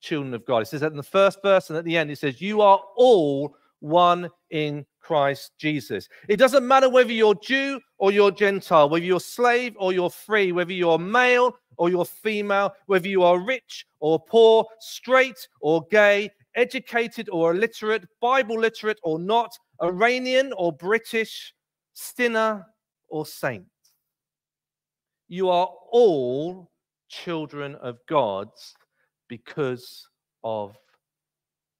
children 0.00 0.34
of 0.34 0.44
God. 0.46 0.62
It 0.62 0.66
says 0.66 0.80
that 0.80 0.92
in 0.92 0.96
the 0.96 1.02
first 1.02 1.40
verse 1.42 1.70
and 1.70 1.78
at 1.78 1.84
the 1.84 1.96
end, 1.96 2.10
it 2.10 2.18
says, 2.18 2.40
You 2.40 2.60
are 2.60 2.80
all 2.96 3.54
one 3.80 4.30
in 4.50 4.84
Christ 5.00 5.52
Jesus. 5.58 6.08
It 6.28 6.36
doesn't 6.36 6.66
matter 6.66 6.88
whether 6.88 7.12
you're 7.12 7.34
Jew 7.36 7.80
or 7.98 8.12
you're 8.12 8.30
Gentile, 8.30 8.88
whether 8.88 9.04
you're 9.04 9.20
slave 9.20 9.74
or 9.78 9.92
you're 9.92 10.10
free, 10.10 10.52
whether 10.52 10.72
you're 10.72 10.98
male 10.98 11.56
or 11.76 11.88
you're 11.88 12.04
female, 12.04 12.74
whether 12.86 13.08
you 13.08 13.22
are 13.22 13.38
rich 13.38 13.86
or 14.00 14.18
poor, 14.18 14.66
straight 14.80 15.48
or 15.60 15.86
gay, 15.90 16.30
educated 16.56 17.28
or 17.30 17.52
illiterate, 17.52 18.04
Bible 18.20 18.58
literate 18.58 18.98
or 19.02 19.18
not, 19.18 19.56
Iranian 19.82 20.52
or 20.56 20.72
British, 20.72 21.54
sinner 21.94 22.66
or 23.08 23.24
saint. 23.24 23.64
You 25.28 25.48
are 25.50 25.68
all 25.90 26.70
children 27.08 27.74
of 27.76 27.98
God 28.06 28.48
because 29.28 30.08
of 30.44 30.76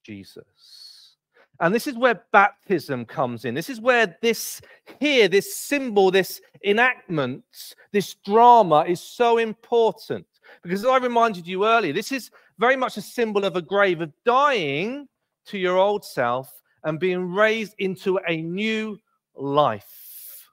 Jesus. 0.04 1.16
And 1.61 1.75
this 1.75 1.87
is 1.87 1.97
where 1.97 2.23
baptism 2.32 3.04
comes 3.04 3.44
in. 3.44 3.54
This 3.54 3.68
is 3.68 3.80
where 3.80 4.16
this 4.23 4.61
here, 5.00 5.26
this 5.26 5.56
symbol, 5.56 6.11
this 6.11 6.40
enactment, 6.64 7.44
this 7.92 8.14
drama 8.14 8.85
is 8.87 9.00
so 9.00 9.38
important. 9.38 10.26
Because 10.62 10.85
as 10.85 10.87
I 10.87 10.99
reminded 10.99 11.47
you 11.47 11.66
earlier, 11.66 11.92
this 11.92 12.12
is 12.12 12.30
very 12.58 12.76
much 12.76 12.97
a 12.97 13.02
symbol 13.02 13.44
of 13.44 13.56
a 13.56 13.62
grave, 13.62 14.00
of 14.00 14.12
dying 14.25 15.08
to 15.47 15.58
your 15.58 15.78
old 15.78 16.04
self 16.04 16.52
and 16.85 17.00
being 17.00 17.32
raised 17.32 17.75
into 17.78 18.18
a 18.28 18.40
new 18.40 18.99
life, 19.35 20.49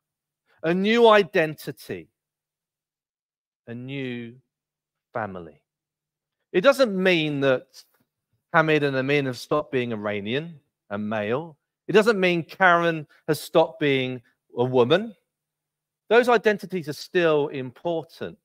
a 0.64 0.74
new 0.74 1.08
identity, 1.08 2.10
a 3.68 3.76
new 3.76 4.36
family. 5.16 5.62
It 6.52 6.62
doesn't 6.62 6.94
mean 6.96 7.40
that 7.40 7.68
Hamid 8.54 8.84
and 8.84 8.98
Amin 8.98 9.26
have 9.26 9.38
stopped 9.38 9.72
being 9.72 9.94
Iranian 9.94 10.60
and 10.90 11.10
male. 11.10 11.58
It 11.88 11.94
doesn't 11.94 12.20
mean 12.20 12.44
Karen 12.44 13.08
has 13.28 13.40
stopped 13.40 13.80
being 13.80 14.22
a 14.58 14.66
woman. 14.66 15.16
Those 16.10 16.28
identities 16.30 16.90
are 16.90 16.94
still 16.94 17.48
important. 17.48 18.38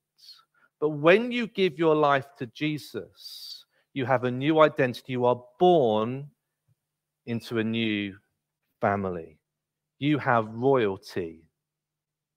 But 0.81 0.91
when 0.91 1.33
you 1.33 1.49
give 1.49 1.79
your 1.79 1.95
life 1.95 2.27
to 2.39 2.47
Jesus, 2.47 3.65
you 3.93 4.07
have 4.07 4.25
a 4.25 4.31
new 4.31 4.61
identity. 4.61 5.13
You 5.13 5.27
are 5.27 5.43
born 5.59 6.31
into 7.27 7.59
a 7.59 7.65
new 7.65 8.17
family. 8.81 9.39
You 9.99 10.19
have 10.19 10.47
royalty 10.55 11.43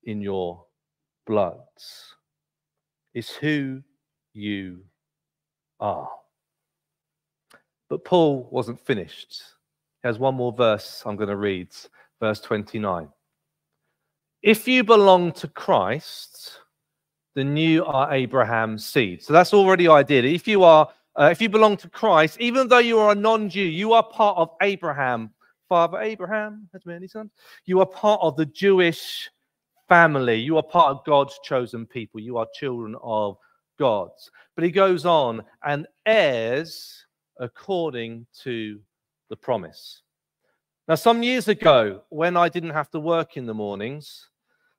in 0.04 0.22
your 0.22 0.66
blood. 1.26 1.62
It's 3.14 3.36
who 3.36 3.82
you 4.34 4.80
are. 5.80 6.10
But 7.90 8.06
Paul 8.06 8.48
wasn't 8.52 8.80
finished. 8.80 9.42
There's 10.02 10.20
one 10.20 10.36
more 10.36 10.52
verse 10.52 11.04
I'm 11.06 11.16
going 11.16 11.30
to 11.30 11.38
read, 11.38 11.70
verse 12.20 12.40
29. 12.42 13.08
If 14.42 14.68
you 14.68 14.84
belong 14.84 15.32
to 15.34 15.48
Christ, 15.48 16.60
then 17.36 17.56
you 17.56 17.86
are 17.86 18.14
Abraham's 18.14 18.86
seed. 18.86 19.24
So 19.24 19.34
that's 19.34 19.54
already 19.54 19.88
idea. 19.88 20.24
If 20.24 20.48
you 20.48 20.64
are, 20.64 20.90
uh, 21.16 21.30
if 21.32 21.42
you 21.42 21.50
belong 21.50 21.78
to 21.78 21.90
Christ, 21.90 22.38
even 22.40 22.68
though 22.68 22.80
you 22.80 23.00
are 23.00 23.12
a 23.12 23.16
non-Jew, 23.16 23.62
you 23.62 23.94
are 23.94 24.04
part 24.04 24.38
of 24.38 24.50
Abraham. 24.62 25.32
Father 25.70 26.00
Abraham 26.00 26.68
has 26.74 26.86
many 26.86 27.08
sons. 27.08 27.32
You 27.66 27.80
are 27.80 27.86
part 27.86 28.20
of 28.22 28.36
the 28.36 28.46
Jewish 28.46 29.30
family. 29.88 30.36
You 30.36 30.58
are 30.58 30.64
part 30.64 30.90
of 30.90 31.06
God's 31.06 31.40
chosen 31.44 31.86
people. 31.86 32.20
You 32.20 32.38
are 32.38 32.48
children 32.54 32.96
of 33.02 33.38
God. 33.84 34.12
But 34.56 34.64
he 34.64 34.72
goes 34.72 35.06
on 35.06 35.44
and 35.66 35.88
heirs 36.06 37.06
according 37.38 38.26
to 38.44 38.80
the 39.30 39.36
promise. 39.36 40.04
Now, 40.88 40.96
some 40.96 41.22
years 41.22 41.50
ago, 41.50 42.04
when 42.08 42.38
I 42.38 42.48
didn't 42.48 42.70
have 42.70 42.90
to 42.92 43.02
work 43.02 43.36
in 43.36 43.46
the 43.46 43.54
mornings, 43.54 44.30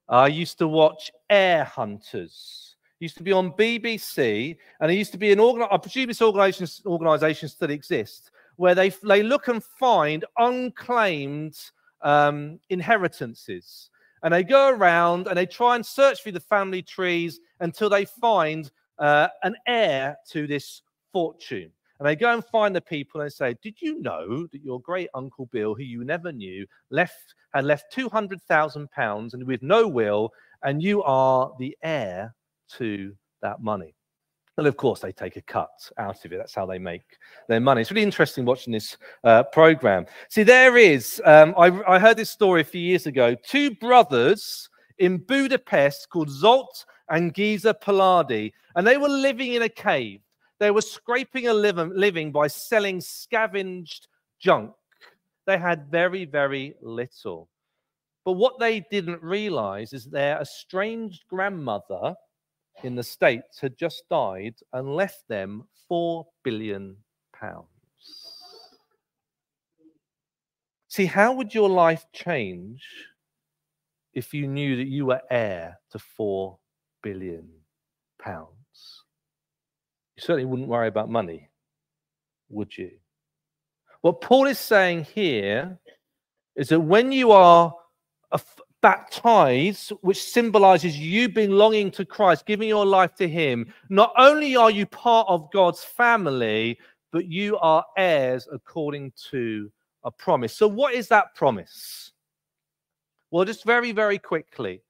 I 0.08 0.28
used 0.28 0.56
to 0.60 0.68
watch 0.68 1.10
Heir 1.28 1.64
Hunters. 1.64 2.76
It 2.98 3.04
used 3.04 3.18
to 3.18 3.22
be 3.22 3.32
on 3.32 3.52
BBC, 3.52 4.56
and 4.80 4.90
it 4.90 4.94
used 4.94 5.12
to 5.12 5.18
be 5.18 5.32
an 5.32 5.38
organ- 5.38 5.68
I 5.70 5.76
presume 5.76 6.06
this 6.06 6.22
organization, 6.22 6.66
organization 6.86 7.50
still 7.50 7.70
exists, 7.70 8.30
where 8.56 8.74
they, 8.74 8.88
they 8.88 9.22
look 9.22 9.48
and 9.48 9.62
find 9.62 10.24
unclaimed 10.38 11.58
um, 12.00 12.58
inheritances. 12.70 13.90
And 14.22 14.32
they 14.32 14.44
go 14.44 14.70
around 14.70 15.26
and 15.26 15.36
they 15.36 15.44
try 15.44 15.76
and 15.76 15.84
search 15.84 16.22
through 16.22 16.32
the 16.32 16.40
family 16.54 16.80
trees 16.80 17.40
until 17.60 17.90
they 17.90 18.06
find 18.06 18.70
uh, 18.98 19.28
an 19.42 19.56
heir 19.66 20.16
to 20.30 20.46
this 20.46 20.82
fortune. 21.12 21.70
And 21.98 22.08
they 22.08 22.16
go 22.16 22.34
and 22.34 22.44
find 22.44 22.74
the 22.74 22.80
people 22.80 23.20
and 23.20 23.32
say, 23.32 23.56
Did 23.62 23.80
you 23.80 24.00
know 24.00 24.46
that 24.52 24.62
your 24.62 24.80
great 24.80 25.08
uncle 25.14 25.46
Bill, 25.46 25.74
who 25.74 25.82
you 25.82 26.04
never 26.04 26.32
knew, 26.32 26.66
left 26.90 27.34
had 27.54 27.64
left 27.64 27.94
£200,000 27.94 29.34
and 29.34 29.46
with 29.46 29.62
no 29.62 29.86
will, 29.86 30.32
and 30.62 30.82
you 30.82 31.02
are 31.04 31.52
the 31.58 31.76
heir 31.82 32.34
to 32.76 33.14
that 33.42 33.62
money? 33.62 33.94
And 34.56 34.66
of 34.66 34.76
course, 34.76 35.00
they 35.00 35.12
take 35.12 35.36
a 35.36 35.42
cut 35.42 35.70
out 35.98 36.24
of 36.24 36.32
it. 36.32 36.38
That's 36.38 36.54
how 36.54 36.66
they 36.66 36.78
make 36.78 37.02
their 37.48 37.60
money. 37.60 37.80
It's 37.80 37.90
really 37.90 38.02
interesting 38.02 38.44
watching 38.44 38.72
this 38.72 38.96
uh, 39.24 39.44
program. 39.44 40.06
See, 40.28 40.44
there 40.44 40.76
is, 40.76 41.20
um, 41.24 41.54
I, 41.58 41.66
I 41.88 41.98
heard 41.98 42.16
this 42.16 42.30
story 42.30 42.60
a 42.60 42.64
few 42.64 42.80
years 42.80 43.06
ago. 43.06 43.34
Two 43.34 43.72
brothers 43.76 44.68
in 44.98 45.18
Budapest 45.18 46.08
called 46.08 46.28
Zsolt 46.28 46.84
and 47.08 47.34
Geza 47.34 47.74
Peladi, 47.74 48.52
and 48.76 48.86
they 48.86 48.96
were 48.96 49.08
living 49.08 49.54
in 49.54 49.62
a 49.62 49.68
cave. 49.68 50.20
They 50.58 50.70
were 50.70 50.82
scraping 50.82 51.48
a 51.48 51.54
living 51.54 52.32
by 52.32 52.46
selling 52.46 53.00
scavenged 53.00 54.08
junk. 54.38 54.72
They 55.46 55.58
had 55.58 55.90
very, 55.90 56.24
very 56.24 56.74
little. 56.80 57.48
But 58.24 58.32
what 58.32 58.58
they 58.58 58.80
didn't 58.90 59.22
realize 59.22 59.92
is 59.92 60.06
their 60.06 60.40
estranged 60.40 61.24
grandmother 61.28 62.14
in 62.82 62.94
the 62.94 63.02
States 63.02 63.60
had 63.60 63.76
just 63.76 64.08
died 64.08 64.54
and 64.72 64.96
left 64.96 65.28
them 65.28 65.64
four 65.88 66.26
billion 66.42 66.96
pounds. 67.38 67.66
See, 70.88 71.06
how 71.06 71.34
would 71.34 71.54
your 71.54 71.68
life 71.68 72.06
change 72.12 72.86
if 74.14 74.32
you 74.32 74.46
knew 74.46 74.76
that 74.76 74.86
you 74.86 75.06
were 75.06 75.20
heir 75.30 75.78
to 75.90 75.98
four 75.98 76.58
billion 77.04 77.48
pounds? 78.18 78.48
You 80.16 80.22
certainly 80.22 80.46
wouldn't 80.46 80.68
worry 80.68 80.88
about 80.88 81.08
money, 81.08 81.50
would 82.48 82.76
you? 82.76 82.90
What 84.00 84.20
Paul 84.20 84.46
is 84.46 84.58
saying 84.58 85.04
here 85.04 85.78
is 86.56 86.68
that 86.70 86.80
when 86.80 87.12
you 87.12 87.30
are 87.30 87.72
baptized, 88.84 89.92
which 90.02 90.22
symbolizes 90.22 90.98
you 90.98 91.26
belonging 91.28 91.90
to 91.92 92.04
Christ, 92.04 92.44
giving 92.44 92.68
your 92.68 92.84
life 92.84 93.14
to 93.14 93.26
Him, 93.26 93.72
not 93.88 94.12
only 94.18 94.56
are 94.56 94.70
you 94.70 94.84
part 94.84 95.26
of 95.26 95.50
God's 95.52 95.82
family, 95.82 96.78
but 97.10 97.24
you 97.24 97.56
are 97.58 97.82
heirs 97.96 98.46
according 98.52 99.12
to 99.30 99.72
a 100.04 100.10
promise. 100.10 100.54
So, 100.54 100.68
what 100.68 100.92
is 100.92 101.08
that 101.08 101.34
promise? 101.34 102.12
Well, 103.30 103.46
just 103.46 103.64
very, 103.64 103.92
very 103.92 104.18
quickly, 104.18 104.82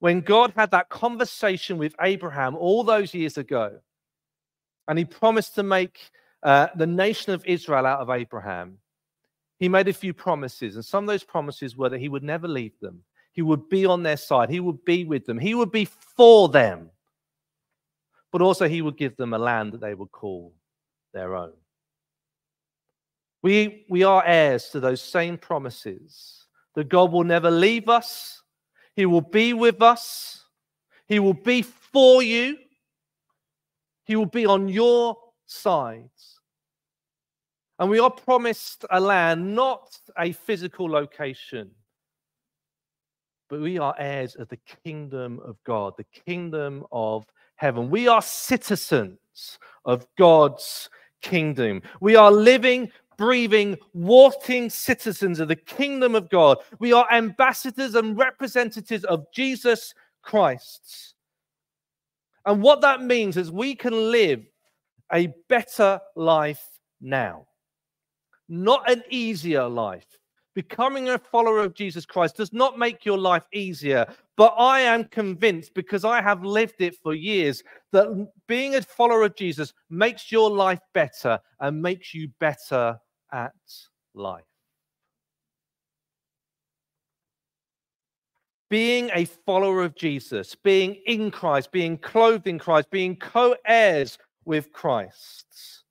when 0.00 0.20
God 0.20 0.52
had 0.56 0.70
that 0.72 0.88
conversation 0.88 1.78
with 1.78 1.94
Abraham 2.00 2.56
all 2.56 2.82
those 2.82 3.14
years 3.14 3.38
ago, 3.38 3.78
and 4.88 4.98
he 4.98 5.04
promised 5.04 5.54
to 5.54 5.62
make 5.62 6.10
uh, 6.42 6.68
the 6.74 6.86
nation 6.86 7.32
of 7.32 7.44
Israel 7.46 7.86
out 7.86 8.00
of 8.00 8.10
Abraham. 8.10 8.78
He 9.58 9.68
made 9.68 9.88
a 9.88 9.92
few 9.92 10.14
promises, 10.14 10.74
and 10.74 10.84
some 10.84 11.04
of 11.04 11.08
those 11.08 11.22
promises 11.22 11.76
were 11.76 11.90
that 11.90 12.00
he 12.00 12.08
would 12.08 12.22
never 12.22 12.48
leave 12.48 12.72
them. 12.80 13.02
He 13.32 13.42
would 13.42 13.68
be 13.68 13.86
on 13.86 14.02
their 14.02 14.16
side. 14.16 14.50
He 14.50 14.58
would 14.58 14.84
be 14.84 15.04
with 15.04 15.26
them. 15.26 15.38
He 15.38 15.54
would 15.54 15.70
be 15.70 15.84
for 15.84 16.48
them. 16.48 16.90
But 18.32 18.42
also, 18.42 18.68
he 18.68 18.82
would 18.82 18.96
give 18.96 19.16
them 19.16 19.34
a 19.34 19.38
land 19.38 19.72
that 19.72 19.80
they 19.80 19.94
would 19.94 20.10
call 20.12 20.54
their 21.12 21.36
own. 21.36 21.52
We, 23.42 23.86
we 23.88 24.02
are 24.02 24.24
heirs 24.24 24.68
to 24.70 24.80
those 24.80 25.02
same 25.02 25.36
promises 25.38 26.46
that 26.74 26.88
God 26.88 27.12
will 27.12 27.24
never 27.24 27.50
leave 27.50 27.88
us, 27.88 28.39
He 28.96 29.06
will 29.06 29.20
be 29.20 29.52
with 29.52 29.80
us, 29.82 30.44
He 31.06 31.18
will 31.18 31.34
be 31.34 31.62
for 31.62 32.22
you, 32.22 32.56
he 34.10 34.16
will 34.16 34.26
be 34.26 34.44
on 34.44 34.68
your 34.68 35.16
sides. 35.46 36.40
And 37.78 37.88
we 37.88 38.00
are 38.00 38.10
promised 38.10 38.84
a 38.90 39.00
land, 39.00 39.54
not 39.54 39.96
a 40.18 40.32
physical 40.32 40.90
location, 40.90 41.70
but 43.48 43.60
we 43.60 43.78
are 43.78 43.94
heirs 43.98 44.34
of 44.34 44.48
the 44.48 44.58
kingdom 44.84 45.40
of 45.44 45.62
God, 45.64 45.94
the 45.96 46.06
kingdom 46.26 46.84
of 46.90 47.24
heaven. 47.54 47.88
We 47.88 48.08
are 48.08 48.20
citizens 48.20 49.60
of 49.84 50.06
God's 50.18 50.90
kingdom. 51.22 51.82
We 52.00 52.16
are 52.16 52.32
living, 52.32 52.90
breathing, 53.20 53.76
walking 53.92 54.70
citizens 54.70 55.40
of 55.40 55.48
the 55.48 55.54
kingdom 55.54 56.14
of 56.14 56.30
God. 56.30 56.56
We 56.78 56.94
are 56.94 57.06
ambassadors 57.12 57.94
and 57.94 58.16
representatives 58.16 59.04
of 59.04 59.26
Jesus 59.30 59.92
Christ. 60.22 61.14
And 62.46 62.62
what 62.62 62.80
that 62.80 63.02
means 63.02 63.36
is 63.36 63.52
we 63.52 63.74
can 63.74 64.10
live 64.10 64.42
a 65.12 65.34
better 65.50 66.00
life 66.16 66.66
now, 67.02 67.46
not 68.48 68.90
an 68.90 69.02
easier 69.10 69.68
life. 69.68 70.06
Becoming 70.54 71.10
a 71.10 71.18
follower 71.18 71.60
of 71.60 71.74
Jesus 71.74 72.06
Christ 72.06 72.38
does 72.38 72.54
not 72.54 72.78
make 72.78 73.04
your 73.04 73.18
life 73.18 73.44
easier, 73.52 74.06
but 74.38 74.54
I 74.56 74.80
am 74.80 75.04
convinced 75.04 75.74
because 75.74 76.06
I 76.06 76.22
have 76.22 76.42
lived 76.42 76.80
it 76.80 76.96
for 76.96 77.12
years 77.12 77.62
that 77.92 78.30
being 78.48 78.76
a 78.76 78.82
follower 78.82 79.24
of 79.24 79.36
Jesus 79.36 79.74
makes 79.90 80.32
your 80.32 80.50
life 80.50 80.80
better 80.94 81.38
and 81.60 81.82
makes 81.82 82.14
you 82.14 82.30
better 82.40 82.98
at 83.32 83.52
life. 84.14 84.44
being 88.70 89.10
a 89.14 89.24
follower 89.24 89.82
of 89.82 89.96
Jesus, 89.96 90.54
being 90.54 90.94
in 91.06 91.30
Christ, 91.32 91.72
being 91.72 91.98
clothed 91.98 92.46
in 92.46 92.58
Christ, 92.58 92.88
being 92.90 93.16
co 93.16 93.56
heirs 93.66 94.16
with 94.44 94.72
Christ 94.72 95.82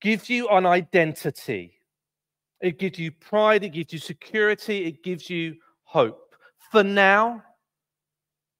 gives 0.00 0.28
you 0.28 0.48
an 0.48 0.66
identity. 0.66 1.78
It 2.60 2.78
gives 2.78 2.98
you 2.98 3.12
pride, 3.12 3.64
it 3.64 3.70
gives 3.70 3.92
you 3.92 3.98
security, 3.98 4.86
it 4.86 5.04
gives 5.04 5.30
you 5.30 5.56
hope 5.84 6.34
for 6.70 6.82
now, 6.82 7.42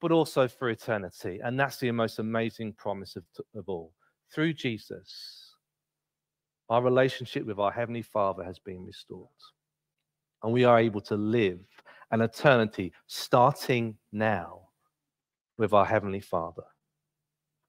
but 0.01 0.13
also 0.13 0.47
for 0.47 0.71
eternity. 0.71 1.41
And 1.43 1.59
that's 1.59 1.79
the 1.79 1.91
most 1.91 2.19
amazing 2.19 2.75
promise 2.75 3.17
of, 3.17 3.25
of 3.55 3.69
all. 3.69 3.93
Through 4.35 4.55
Jesus, 4.55 5.42
our 6.73 6.81
relationship 6.81 7.45
with 7.45 7.59
our 7.59 7.71
Heavenly 7.71 8.01
Father 8.01 8.43
has 8.43 8.59
been 8.59 8.87
restored. 8.87 9.29
And 10.43 10.55
we 10.55 10.65
are 10.65 10.79
able 10.79 11.03
to 11.03 11.17
live 11.17 11.61
an 12.13 12.23
eternity 12.23 12.95
starting 13.07 13.95
now 14.11 14.69
with 15.59 15.75
our 15.75 15.85
Heavenly 15.85 16.21
Father. 16.21 16.63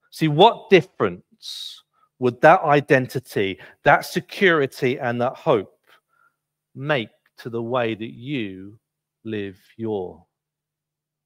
See, 0.09 0.29
what 0.29 0.69
difference 0.69 1.83
would 2.19 2.39
that 2.39 2.61
identity, 2.61 3.59
that 3.83 4.05
security, 4.05 4.97
and 4.97 5.19
that 5.19 5.35
hope 5.35 5.75
make 6.73 7.09
to 7.39 7.49
the 7.49 7.61
way 7.61 7.95
that 7.95 8.13
you 8.13 8.79
live 9.25 9.59
your 9.75 10.25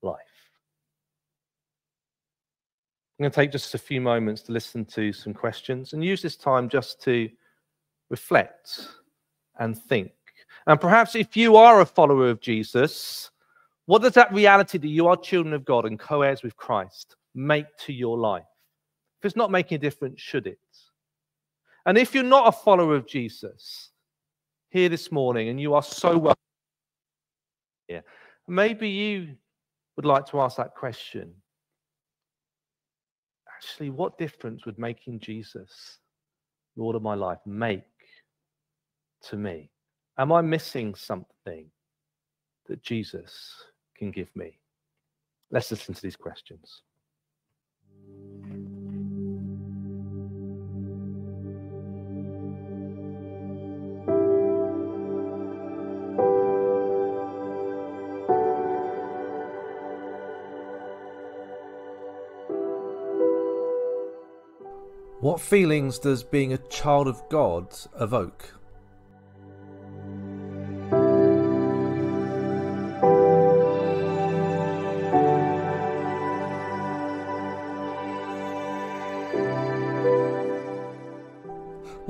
life? 0.02 0.18
I'm 3.20 3.24
going 3.24 3.32
to 3.32 3.36
take 3.36 3.52
just 3.52 3.76
a 3.76 3.78
few 3.78 4.02
moments 4.02 4.42
to 4.44 4.52
listen 4.52 4.84
to 4.86 5.14
some 5.14 5.36
questions 5.36 5.94
and 5.94 6.04
use 6.04 6.24
this 6.24 6.38
time 6.38 6.70
just 6.70 7.00
to 7.04 7.30
reflect 8.10 8.88
and 9.60 9.78
think 9.78 10.12
and 10.68 10.80
perhaps 10.82 11.16
if 11.16 11.38
you 11.38 11.56
are 11.56 11.80
a 11.80 11.86
follower 11.86 12.30
of 12.30 12.42
Jesus, 12.42 13.32
what 13.86 14.02
does 14.02 14.14
that 14.14 14.34
reality 14.34 14.78
that 14.78 14.88
you 14.88 15.08
are 15.08 15.16
children 15.16 15.54
of 15.54 15.64
God 15.64 15.86
and 15.86 15.98
co 15.98 16.22
heirs 16.22 16.44
with 16.44 16.58
Christ 16.58 17.16
make 17.34 17.66
to 17.86 17.94
your 17.94 18.18
life? 18.18 18.44
If 19.20 19.26
it's 19.26 19.38
not 19.38 19.50
making 19.50 19.78
a 19.78 19.80
difference, 19.80 20.22
should 20.22 20.46
it? 20.46 20.60
And 21.86 21.98
if 21.98 22.14
you're 22.14 22.24
not 22.24 22.50
a 22.50 22.52
follower 22.52 22.96
of 22.96 23.08
Jesus 23.08 23.92
here 24.70 24.90
this 24.90 25.10
morning 25.10 25.48
and 25.48 25.60
you 25.60 25.74
are 25.74 25.82
so 25.82 26.18
well 26.18 26.36
here, 27.88 28.04
maybe 28.50 28.90
you 28.90 29.36
would 29.96 30.06
like 30.06 30.26
to 30.28 30.42
ask 30.42 30.58
that 30.58 30.76
question. 30.76 31.34
Actually, 33.56 33.90
what 33.90 34.18
difference 34.18 34.66
would 34.66 34.78
making 34.78 35.22
Jesus 35.22 36.00
Lord 36.76 36.98
of 36.98 37.02
my 37.02 37.16
life 37.16 37.40
make 37.46 37.84
to 39.24 39.36
me? 39.36 39.70
Am 40.18 40.32
I 40.32 40.42
missing 40.42 40.96
something 40.96 41.70
that 42.68 42.82
Jesus 42.82 43.64
can 43.96 44.12
give 44.12 44.36
me? 44.36 44.58
Let's 45.52 45.72
listen 45.72 45.94
to 45.94 46.02
these 46.02 46.16
questions. 46.16 46.82
What 65.20 65.42
feelings 65.42 66.00
does 66.00 66.24
being 66.24 66.54
a 66.54 66.58
child 66.70 67.08
of 67.08 67.22
God 67.30 67.76
evoke? 68.00 68.57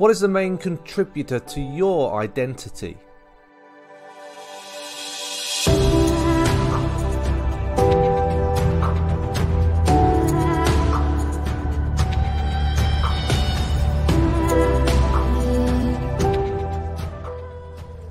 What 0.08 0.12
is 0.12 0.20
the 0.20 0.28
main 0.28 0.56
contributor 0.56 1.38
to 1.38 1.60
your 1.60 2.18
identity? 2.18 2.96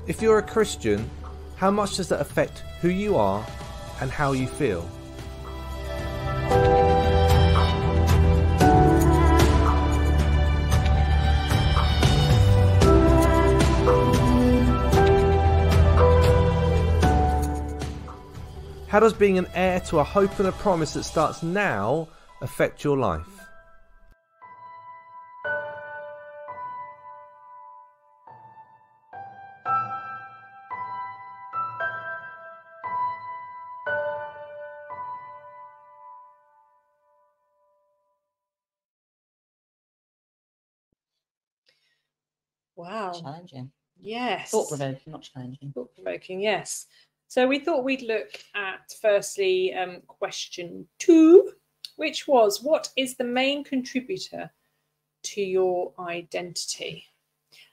If 0.06 0.22
you're 0.22 0.38
a 0.38 0.44
Christian, 0.44 1.10
how 1.56 1.72
much 1.72 1.98
does 1.98 2.10
that 2.10 2.22
affect 2.22 2.60
who 2.80 2.90
you 2.90 3.16
are 3.16 3.44
and 4.02 4.12
how 4.12 4.34
you 4.34 4.46
feel? 4.46 4.88
How 18.98 19.02
does 19.02 19.14
being 19.14 19.38
an 19.38 19.46
heir 19.54 19.80
to 19.82 20.00
a 20.00 20.04
hope 20.04 20.40
and 20.40 20.48
a 20.48 20.52
promise 20.52 20.94
that 20.94 21.04
starts 21.04 21.44
now 21.44 22.08
affect 22.42 22.84
your 22.84 22.98
life? 22.98 23.28
Wow. 42.76 43.12
Challenging. 43.12 43.70
Yes. 44.00 44.50
Thought 44.50 44.70
provoking, 44.70 45.12
not 45.12 45.22
challenging. 45.22 45.72
Thought 45.72 45.94
provoking, 45.94 46.42
yes. 46.42 46.88
So 47.28 47.46
we 47.46 47.60
thought 47.60 47.84
we'd 47.84 48.04
look 48.04 48.40
at 48.56 48.94
firstly 49.02 49.74
um, 49.74 50.02
question 50.08 50.88
two, 50.98 51.52
which 51.98 52.28
was 52.28 52.64
what 52.64 52.90
is 52.96 53.16
the 53.16 53.24
main 53.24 53.64
contributor 53.64 54.50
to 55.24 55.42
your 55.42 55.94
identity? 56.00 57.06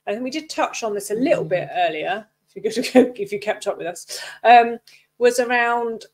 I 0.06 0.12
think 0.12 0.24
we 0.24 0.30
did 0.30 0.50
touch 0.50 0.82
on 0.82 0.92
this 0.92 1.10
a 1.10 1.14
little 1.14 1.44
bit 1.44 1.68
earlier. 1.72 2.26
If 2.48 2.56
you 2.56 2.84
go 2.84 3.12
if 3.16 3.32
you 3.32 3.38
kept 3.38 3.66
up 3.66 3.78
with 3.78 3.86
us, 3.86 4.20
um, 4.42 4.78
was 5.18 5.38
around 5.38 6.06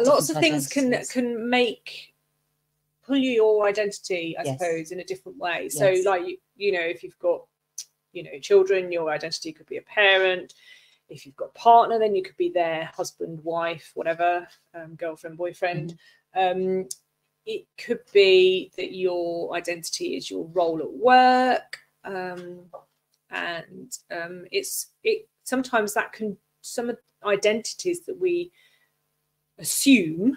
lots 0.00 0.30
of 0.30 0.38
things 0.38 0.68
can 0.68 0.96
can 1.10 1.50
make 1.50 2.14
pull 3.04 3.16
you 3.16 3.30
your 3.30 3.66
identity, 3.66 4.36
I 4.38 4.44
Yes. 4.44 4.60
suppose, 4.60 4.92
in 4.92 5.00
a 5.00 5.04
different 5.04 5.38
way. 5.38 5.68
So, 5.68 5.94
like 6.04 6.22
you 6.56 6.72
know, 6.72 6.80
if 6.80 7.02
you've 7.02 7.18
got 7.18 7.42
you 8.12 8.22
know 8.22 8.38
children, 8.40 8.92
your 8.92 9.10
identity 9.10 9.52
could 9.52 9.66
be 9.66 9.78
a 9.78 9.82
parent 9.82 10.54
if 11.10 11.26
you've 11.26 11.36
got 11.36 11.50
a 11.54 11.58
partner, 11.58 11.98
then 11.98 12.14
you 12.14 12.22
could 12.22 12.36
be 12.36 12.48
their 12.48 12.90
husband, 12.94 13.40
wife, 13.42 13.90
whatever, 13.94 14.46
um, 14.74 14.94
girlfriend, 14.94 15.36
boyfriend. 15.36 15.98
Um, 16.34 16.86
it 17.46 17.66
could 17.78 18.00
be 18.12 18.70
that 18.76 18.94
your 18.94 19.54
identity 19.54 20.16
is 20.16 20.30
your 20.30 20.46
role 20.52 20.80
at 20.80 20.92
work, 20.92 21.78
um, 22.04 22.60
and 23.30 23.96
um, 24.10 24.44
it's 24.52 24.88
it. 25.02 25.28
Sometimes 25.44 25.94
that 25.94 26.12
can 26.12 26.36
some 26.60 26.92
identities 27.24 28.00
that 28.06 28.18
we 28.18 28.52
assume 29.58 30.36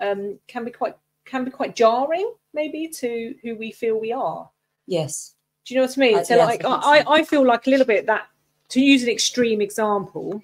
um, 0.00 0.38
can 0.46 0.64
be 0.64 0.70
quite 0.70 0.96
can 1.24 1.44
be 1.44 1.50
quite 1.50 1.76
jarring, 1.76 2.32
maybe 2.54 2.88
to 2.88 3.34
who 3.42 3.56
we 3.56 3.72
feel 3.72 3.98
we 3.98 4.12
are. 4.12 4.48
Yes. 4.86 5.34
Do 5.66 5.74
you 5.74 5.80
know 5.80 5.86
what 5.86 5.98
I 5.98 6.00
mean? 6.00 6.18
Uh, 6.18 6.24
so 6.24 6.36
yes, 6.36 6.46
like 6.46 6.64
I 6.64 6.70
I. 6.70 7.04
I 7.16 7.22
feel 7.24 7.44
like 7.44 7.66
a 7.66 7.70
little 7.70 7.86
bit 7.86 8.06
that 8.06 8.28
to 8.68 8.80
use 8.80 9.02
an 9.02 9.08
extreme 9.08 9.60
example, 9.60 10.42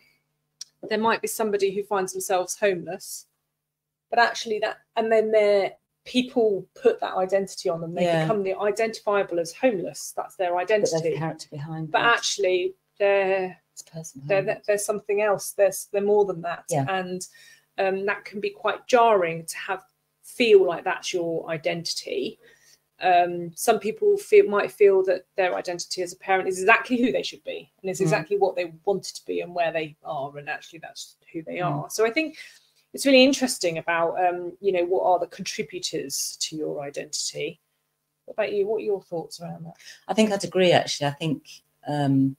there 0.88 0.98
might 0.98 1.22
be 1.22 1.28
somebody 1.28 1.74
who 1.74 1.82
finds 1.82 2.12
themselves 2.12 2.58
homeless, 2.58 3.26
but 4.10 4.18
actually 4.18 4.58
that 4.60 4.78
and 4.96 5.10
then 5.10 5.30
they're 5.30 5.72
people 6.04 6.66
put 6.82 6.98
that 7.00 7.14
identity 7.14 7.68
on 7.68 7.80
them. 7.80 7.94
They 7.94 8.04
Yeah. 8.04 8.24
become 8.24 8.42
the 8.42 8.58
identifiable 8.58 9.38
as 9.38 9.52
homeless. 9.52 10.12
That's 10.16 10.34
their 10.34 10.52
But 10.54 10.66
there's 10.66 10.92
identity. 10.92 11.16
character 11.16 11.48
behind 11.50 11.92
But 11.92 12.02
it. 12.02 12.06
actually 12.06 12.74
they're 12.98 13.56
It's 13.72 13.82
a 13.82 13.84
person. 13.84 14.22
they're, 14.26 14.60
they're, 14.66 14.78
something 14.78 15.22
else. 15.22 15.52
There's 15.52 15.86
they're 15.92 16.02
more 16.02 16.24
than 16.24 16.40
that. 16.42 16.64
Yeah. 16.70 16.86
And 16.88 17.26
um, 17.78 18.04
that 18.06 18.24
can 18.24 18.40
be 18.40 18.50
quite 18.50 18.86
jarring 18.88 19.46
to 19.46 19.56
have 19.56 19.82
feel 20.24 20.64
like 20.66 20.82
that's 20.84 21.12
your 21.12 21.48
identity. 21.48 22.38
Um, 23.02 23.50
some 23.56 23.80
people 23.80 24.16
feel 24.16 24.48
might 24.48 24.70
feel 24.70 25.02
that 25.04 25.26
their 25.36 25.56
identity 25.56 26.02
as 26.02 26.12
a 26.12 26.16
parent 26.16 26.48
is 26.48 26.60
exactly 26.60 26.96
who 27.02 27.10
they 27.10 27.22
should 27.22 27.42
be 27.42 27.70
and 27.82 27.90
is 27.90 27.98
Mm. 27.98 28.02
exactly 28.02 28.38
what 28.38 28.54
they 28.54 28.72
wanted 28.84 29.14
to 29.16 29.26
be 29.26 29.40
and 29.40 29.54
where 29.54 29.72
they 29.72 29.96
are, 30.04 30.36
and 30.38 30.48
actually 30.48 30.78
that's 30.78 31.16
who 31.32 31.42
they 31.42 31.56
Mm. 31.56 31.66
are. 31.66 31.90
So 31.90 32.06
I 32.06 32.10
think 32.10 32.36
it's 32.92 33.04
really 33.04 33.24
interesting 33.24 33.78
about 33.78 34.24
um, 34.24 34.56
you 34.60 34.70
know 34.72 34.84
what 34.84 35.04
are 35.04 35.18
the 35.18 35.26
contributors 35.26 36.36
to 36.42 36.56
your 36.56 36.80
identity. 36.82 37.60
What 38.24 38.34
about 38.34 38.52
you? 38.52 38.66
What 38.66 38.76
are 38.76 38.84
your 38.84 39.02
thoughts 39.02 39.40
around 39.40 39.64
that? 39.66 39.76
I 40.06 40.14
think 40.14 40.30
I'd 40.30 40.44
agree. 40.44 40.70
Actually, 40.72 41.08
I 41.08 41.14
think 41.14 41.42
um, 41.88 42.36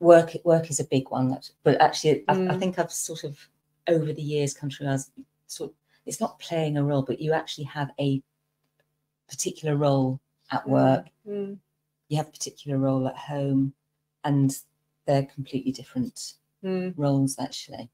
work 0.00 0.36
work 0.44 0.70
is 0.70 0.80
a 0.80 0.84
big 0.84 1.10
one. 1.10 1.38
But 1.62 1.80
actually, 1.80 2.24
I, 2.28 2.32
I 2.32 2.36
Mm. 2.36 2.58
think 2.58 2.78
I've 2.78 2.92
sort 2.92 3.24
of 3.24 3.38
over 3.86 4.12
the 4.12 4.22
years 4.22 4.52
come 4.52 4.68
to 4.70 4.76
realize 4.84 5.10
sort. 5.46 5.72
It's 6.04 6.20
not 6.20 6.38
playing 6.38 6.76
a 6.76 6.84
role, 6.84 7.02
but 7.02 7.20
you 7.20 7.32
actually 7.32 7.64
have 7.64 7.90
a 7.98 8.22
particular 9.28 9.76
role 9.76 10.20
at 10.50 10.68
work. 10.68 11.06
Mm, 11.26 11.58
You 12.08 12.16
have 12.16 12.28
a 12.28 12.32
particular 12.32 12.78
role 12.78 13.06
at 13.06 13.16
home, 13.16 13.74
and 14.24 14.56
they're 15.06 15.26
completely 15.26 15.72
different 15.72 16.34
mm. 16.64 16.92
roles. 16.96 17.38
Actually, 17.38 17.90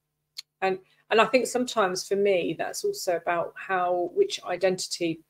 and 0.62 0.78
and 1.10 1.20
I 1.20 1.26
think 1.26 1.46
sometimes 1.46 2.06
for 2.06 2.16
me 2.16 2.54
that's 2.58 2.84
also 2.84 3.16
about 3.16 3.54
how 3.56 4.10
which 4.14 4.42
identity 4.44 5.20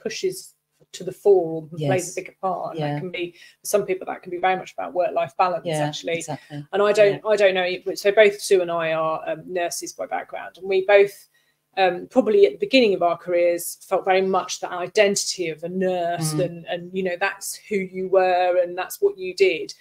pushes 0.00 0.54
to 0.92 1.04
the 1.04 1.12
fore 1.12 1.68
or 1.72 1.78
plays 1.78 2.12
a 2.12 2.20
bigger 2.20 2.34
part. 2.40 2.72
And 2.72 2.80
Yeah. 2.80 2.94
that 2.94 3.00
can 3.00 3.10
be 3.10 3.32
for 3.60 3.66
some 3.66 3.86
people 3.86 4.06
that 4.06 4.22
can 4.22 4.30
be 4.30 4.38
very 4.38 4.56
much 4.56 4.72
about 4.74 4.92
work-life 4.92 5.34
balance 5.36 5.66
yeah, 5.66 5.86
actually. 5.86 6.18
exactly. 6.18 6.66
And 6.72 6.82
I 6.82 6.92
don't 6.92 7.22
I 7.26 7.36
don't 7.36 7.54
know. 7.54 7.94
So 7.94 8.12
both 8.12 8.40
Sue 8.40 8.62
and 8.62 8.70
I 8.70 8.92
are 8.92 9.28
um, 9.28 9.42
nurses 9.46 9.92
by 9.92 10.06
background, 10.06 10.58
and 10.58 10.68
we 10.68 10.84
both 10.86 11.28
um, 11.76 12.06
probably 12.08 12.46
at 12.46 12.52
the 12.52 12.58
beginning 12.58 12.94
of 12.94 13.02
our 13.02 13.16
careers 13.16 13.78
felt 13.88 14.04
very 14.04 14.22
much 14.22 14.60
that 14.60 14.70
identity 14.72 15.48
of 15.48 15.62
a 15.64 15.68
nurse 15.68 16.34
Mm. 16.34 16.44
and 16.44 16.66
and 16.66 16.90
you 16.96 17.02
know 17.02 17.16
that's 17.18 17.54
who 17.68 17.76
you 17.76 18.08
were 18.08 18.58
and 18.62 18.76
that's 18.76 19.00
what 19.00 19.18
you 19.18 19.34
did. 19.34 19.74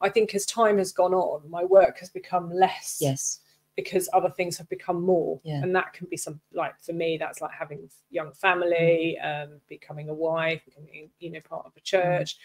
I 0.00 0.08
think 0.08 0.34
as 0.34 0.46
time 0.46 0.78
has 0.78 0.92
gone 0.92 1.12
on, 1.12 1.48
my 1.50 1.64
work 1.64 1.98
has 1.98 2.08
become 2.08 2.50
less 2.50 2.98
Yes, 3.00 3.40
because 3.76 4.08
other 4.12 4.30
things 4.30 4.56
have 4.58 4.68
become 4.68 5.02
more 5.02 5.40
Yeah. 5.44 5.60
and 5.62 5.74
that 5.76 5.92
can 5.92 6.06
be 6.10 6.16
some 6.16 6.40
like 6.52 6.78
for 6.80 6.92
me 6.92 7.18
that's 7.18 7.40
like 7.40 7.52
having 7.52 7.88
young 8.10 8.32
family 8.32 9.18
Mm. 9.22 9.44
um 9.44 9.60
becoming 9.68 10.08
a 10.08 10.14
wife 10.14 10.62
becoming 10.64 11.10
you 11.18 11.30
know 11.30 11.40
part 11.40 11.66
of 11.66 11.72
a 11.76 11.80
church 11.80 12.36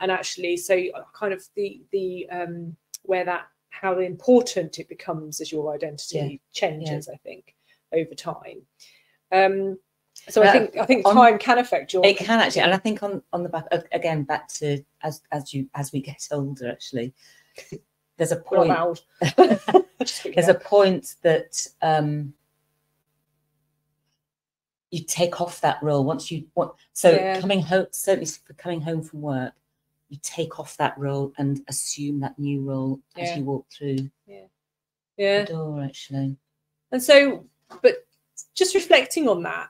and 0.00 0.10
actually 0.10 0.56
so 0.56 0.74
uh, 0.94 1.02
kind 1.12 1.32
of 1.32 1.42
the 1.56 1.82
the 1.92 2.28
um 2.30 2.76
where 3.02 3.24
that 3.24 3.46
how 3.70 3.98
important 3.98 4.78
it 4.78 4.88
becomes 4.88 5.40
as 5.40 5.50
your 5.52 5.74
identity 5.74 6.40
changes 6.52 7.08
i 7.08 7.16
think 7.16 7.54
over 7.92 8.14
time 8.14 8.62
um 9.32 9.78
so 10.28 10.42
i 10.42 10.50
think 10.52 10.76
i 10.76 10.84
think 10.84 11.06
on- 11.06 11.14
time 11.14 11.38
can 11.38 11.58
affect 11.58 11.92
your 11.92 12.04
it 12.04 12.16
can 12.18 12.40
actually, 12.40 12.62
and 12.62 12.74
I 12.74 12.76
think 12.78 13.02
on 13.02 13.22
on 13.32 13.42
the 13.42 13.48
back 13.48 13.66
again 13.92 14.24
back 14.24 14.48
to 14.58 14.82
as 15.02 15.22
as 15.32 15.54
you 15.54 15.68
as 15.74 15.92
we 15.92 16.00
get 16.02 16.26
older, 16.30 16.70
actually, 16.70 17.14
there's 18.16 18.32
a 18.32 18.36
point. 18.36 18.68
not 18.68 18.78
loud. 18.78 19.00
Just 20.00 20.22
picking 20.22 20.32
there's 20.34 20.48
a 20.48 20.54
point 20.54 21.14
that 21.22 21.66
um 21.82 22.34
you 24.90 25.04
take 25.04 25.40
off 25.40 25.60
that 25.60 25.80
role 25.82 26.04
once 26.04 26.30
you 26.30 26.46
want 26.54 26.72
so 26.92 27.12
Yeah. 27.12 27.40
coming 27.40 27.62
home 27.62 27.86
certainly 27.92 28.26
for 28.26 28.52
coming 28.54 28.80
home 28.80 29.02
from 29.02 29.20
work 29.22 29.52
you 30.08 30.18
take 30.22 30.58
off 30.58 30.76
that 30.78 30.98
role 30.98 31.32
and 31.38 31.60
assume 31.68 32.18
that 32.20 32.36
new 32.38 32.62
role 32.62 33.00
Yeah. 33.16 33.22
as 33.24 33.36
you 33.36 33.44
walk 33.44 33.66
through 33.70 34.10
yeah 34.26 35.42
the 35.44 35.52
door 35.52 35.82
actually 35.82 36.36
And 36.92 37.00
so, 37.02 37.46
but 37.82 38.06
just 38.54 38.74
reflecting 38.74 39.28
on 39.28 39.42
that, 39.44 39.68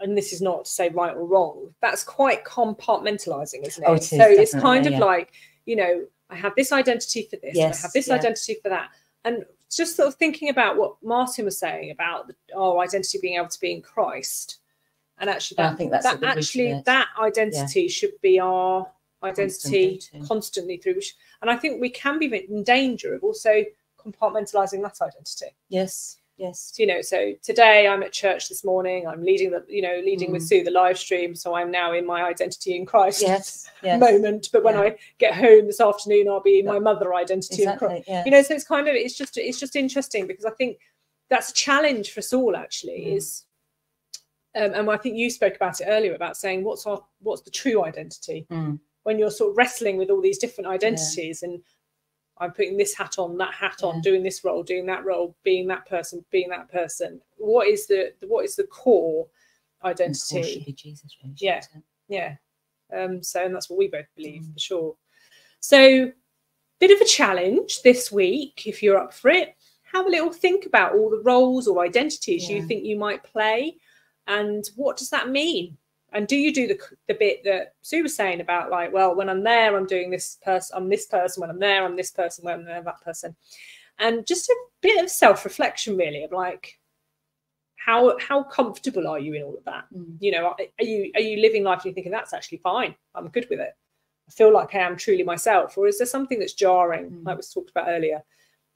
and 0.00 0.16
this 0.16 0.32
is 0.32 0.40
not 0.40 0.64
to 0.64 0.70
say 0.70 0.88
right 0.90 1.14
or 1.14 1.26
wrong, 1.26 1.74
that's 1.80 2.04
quite 2.04 2.44
compartmentalizing, 2.44 3.66
isn't 3.66 3.82
it? 3.82 3.86
Oh, 3.86 3.94
it 3.94 4.02
is, 4.02 4.10
so 4.10 4.24
it's 4.28 4.54
kind 4.54 4.86
of 4.86 4.92
yeah. 4.92 4.98
like, 4.98 5.32
you 5.66 5.76
know, 5.76 6.04
I 6.28 6.36
have 6.36 6.54
this 6.56 6.72
identity 6.72 7.26
for 7.28 7.36
this, 7.36 7.56
and 7.56 7.74
I 7.74 7.76
have 7.76 7.92
this 7.92 8.08
yeah. 8.08 8.14
identity 8.14 8.56
for 8.62 8.68
that. 8.68 8.90
And 9.24 9.44
just 9.70 9.96
sort 9.96 10.08
of 10.08 10.14
thinking 10.14 10.48
about 10.48 10.76
what 10.76 10.96
Martin 11.02 11.44
was 11.44 11.58
saying 11.58 11.90
about 11.90 12.28
the, 12.28 12.34
our 12.56 12.78
identity 12.78 13.18
being 13.20 13.36
able 13.36 13.48
to 13.48 13.60
be 13.60 13.72
in 13.72 13.82
Christ. 13.82 14.58
And 15.18 15.28
actually, 15.28 15.58
And 15.58 15.66
I 15.66 15.70
that, 15.70 15.76
think 15.76 15.90
that's 15.90 16.04
that 16.04 16.14
at 16.14 16.20
the 16.20 16.26
root 16.26 16.32
of 16.32 16.38
actually 16.38 16.82
that 16.86 17.08
identity 17.20 17.88
should 17.88 18.12
be 18.22 18.40
our 18.40 18.90
identity 19.22 20.00
constantly 20.26 20.78
through 20.78 20.94
which 20.94 21.14
and 21.42 21.50
I 21.50 21.56
think 21.56 21.80
we 21.80 21.90
can 21.90 22.18
be 22.18 22.34
in 22.48 22.64
danger 22.64 23.14
of 23.14 23.22
also 23.22 23.64
compartmentalizing 23.98 24.82
that 24.82 24.98
identity 25.02 25.54
yes 25.68 26.16
yes 26.40 26.72
you 26.78 26.86
know 26.86 27.02
so 27.02 27.32
today 27.42 27.86
i'm 27.86 28.02
at 28.02 28.12
church 28.12 28.48
this 28.48 28.64
morning 28.64 29.06
i'm 29.06 29.22
leading 29.22 29.50
the 29.50 29.62
you 29.68 29.82
know 29.82 30.00
leading 30.04 30.32
with 30.32 30.42
Mm. 30.42 30.48
sue 30.48 30.64
the 30.64 30.70
live 30.70 30.98
stream 30.98 31.34
so 31.34 31.54
i'm 31.54 31.70
now 31.70 31.92
in 31.92 32.06
my 32.06 32.22
identity 32.22 32.74
in 32.74 32.86
christ 32.86 33.20
yes 33.20 33.70
yes 33.82 34.00
moment 34.00 34.48
but 34.52 34.64
when 34.64 34.74
Yeah. 34.74 34.80
i 34.80 34.96
get 35.18 35.34
home 35.34 35.66
this 35.66 35.80
afternoon 35.80 36.28
i'll 36.28 36.40
be 36.40 36.60
in 36.60 36.66
my 36.66 36.78
mother 36.78 37.14
identity 37.14 37.62
in 37.64 37.76
christ 37.76 37.82
exactly 37.98 38.04
yeah 38.12 38.24
you 38.24 38.30
know 38.30 38.42
so 38.42 38.54
it's 38.54 38.64
kind 38.64 38.88
of 38.88 38.94
it's 38.94 39.16
just 39.16 39.36
it's 39.36 39.60
just 39.60 39.76
interesting 39.76 40.26
because 40.26 40.46
i 40.46 40.50
think 40.50 40.78
that's 41.28 41.50
a 41.50 41.54
challenge 41.54 42.10
for 42.12 42.20
us 42.20 42.32
all 42.32 42.56
actually 42.56 43.00
Mm. 43.06 43.16
is 43.16 43.44
um, 44.56 44.72
and 44.74 44.90
i 44.90 44.96
think 44.96 45.16
you 45.16 45.28
spoke 45.30 45.54
about 45.56 45.80
it 45.80 45.84
earlier 45.88 46.14
about 46.14 46.36
saying 46.38 46.64
what's 46.64 46.86
our 46.86 47.04
what's 47.20 47.42
the 47.42 47.50
true 47.50 47.84
identity 47.84 48.46
Mm. 48.50 48.80
when 49.02 49.18
you're 49.18 49.30
sort 49.30 49.50
of 49.50 49.56
wrestling 49.58 49.96
with 49.98 50.08
all 50.10 50.22
these 50.22 50.38
different 50.38 50.68
identities 50.70 51.42
and 51.42 51.60
I'm 52.40 52.52
putting 52.52 52.76
this 52.78 52.94
hat 52.94 53.18
on, 53.18 53.36
that 53.38 53.52
hat 53.54 53.82
on, 53.82 53.96
Yeah. 53.96 54.00
doing 54.02 54.22
this 54.22 54.42
role, 54.44 54.62
doing 54.62 54.86
that 54.86 55.04
role, 55.04 55.36
being 55.44 55.66
that 55.68 55.86
person, 55.86 56.24
being 56.30 56.48
that 56.48 56.70
person. 56.70 57.20
What 57.36 57.68
is 57.68 57.86
the 57.86 58.14
what 58.26 58.44
is 58.44 58.56
the 58.56 58.64
core 58.64 59.28
And 59.82 59.96
the 59.96 60.04
core 60.04 60.42
should 60.42 60.62
identity? 60.62 60.72
jesus 60.72 61.16
Yeah. 61.36 61.60
Yeah. 62.08 62.36
Um, 62.92 63.22
so 63.22 63.44
and 63.44 63.54
that's 63.54 63.68
what 63.70 63.78
we 63.78 63.88
both 63.88 64.06
believe 64.16 64.42
Mm. 64.42 64.52
for 64.54 64.58
sure. 64.58 64.96
So 65.60 66.10
bit 66.80 66.90
of 66.90 67.00
a 67.00 67.04
challenge 67.04 67.82
this 67.82 68.10
week, 68.10 68.66
if 68.66 68.82
you're 68.82 68.98
up 68.98 69.12
for 69.12 69.30
it. 69.30 69.54
Have 69.92 70.06
a 70.06 70.10
little 70.10 70.32
think 70.32 70.66
about 70.66 70.94
all 70.94 71.10
the 71.10 71.20
roles 71.20 71.66
or 71.68 71.84
identities 71.84 72.48
you 72.48 72.62
think 72.66 72.84
you 72.84 72.96
might 72.96 73.22
play 73.24 73.76
and 74.28 74.64
what 74.76 74.96
does 74.96 75.10
that 75.10 75.28
mean? 75.30 75.76
And 76.12 76.26
do 76.26 76.36
you 76.36 76.52
do 76.52 76.66
the 76.66 76.78
the 77.08 77.14
bit 77.14 77.44
that 77.44 77.74
Sue 77.82 78.02
was 78.02 78.14
saying 78.14 78.40
about 78.40 78.70
like, 78.70 78.92
well, 78.92 79.14
when 79.14 79.28
I'm 79.28 79.42
there, 79.44 79.76
I'm 79.76 79.86
doing 79.86 80.10
this 80.10 80.38
person, 80.42 80.76
I'm 80.76 80.88
this 80.88 81.06
person. 81.06 81.40
When 81.40 81.50
I'm 81.50 81.60
there, 81.60 81.84
I'm 81.84 81.96
this 81.96 82.10
person. 82.10 82.44
When 82.44 82.54
I'm 82.54 82.64
there, 82.64 82.82
that 82.82 83.00
person. 83.02 83.36
And 83.98 84.26
just 84.26 84.48
a 84.48 84.56
bit 84.80 85.02
of 85.04 85.10
self 85.10 85.44
reflection, 85.44 85.96
really, 85.96 86.24
of 86.24 86.32
like, 86.32 86.78
how 87.76 88.18
how 88.18 88.42
comfortable 88.42 89.06
are 89.06 89.18
you 89.18 89.34
in 89.34 89.42
all 89.42 89.56
of 89.56 89.64
that? 89.64 89.84
Mm. 89.94 90.16
You 90.20 90.32
know, 90.32 90.54
are 90.78 90.84
you 90.84 91.12
are 91.14 91.20
you 91.20 91.40
living 91.40 91.64
life 91.64 91.78
and 91.78 91.86
you're 91.86 91.94
thinking 91.94 92.12
that's 92.12 92.32
actually 92.34 92.58
fine? 92.58 92.94
I'm 93.14 93.28
good 93.28 93.46
with 93.50 93.60
it. 93.60 93.72
I 94.28 94.32
feel 94.32 94.52
like 94.52 94.74
I 94.74 94.78
am 94.78 94.96
truly 94.96 95.22
myself, 95.22 95.76
or 95.78 95.86
is 95.88 95.98
there 95.98 96.06
something 96.06 96.38
that's 96.38 96.52
jarring, 96.54 97.10
Mm. 97.10 97.26
like 97.26 97.36
was 97.36 97.52
talked 97.52 97.70
about 97.70 97.88
earlier? 97.88 98.22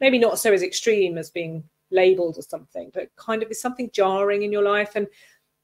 Maybe 0.01 0.19
not 0.19 0.39
so 0.39 0.53
as 0.53 0.63
extreme 0.63 1.19
as 1.19 1.31
being 1.31 1.65
labeled 1.91 2.37
or 2.39 2.43
something, 2.43 2.91
but 2.93 3.09
kind 3.17 3.43
of 3.43 3.51
is 3.51 3.61
something 3.61 3.91
jarring 3.93 4.43
in 4.43 4.53
your 4.53 4.63
life 4.63 4.97
and 4.97 5.07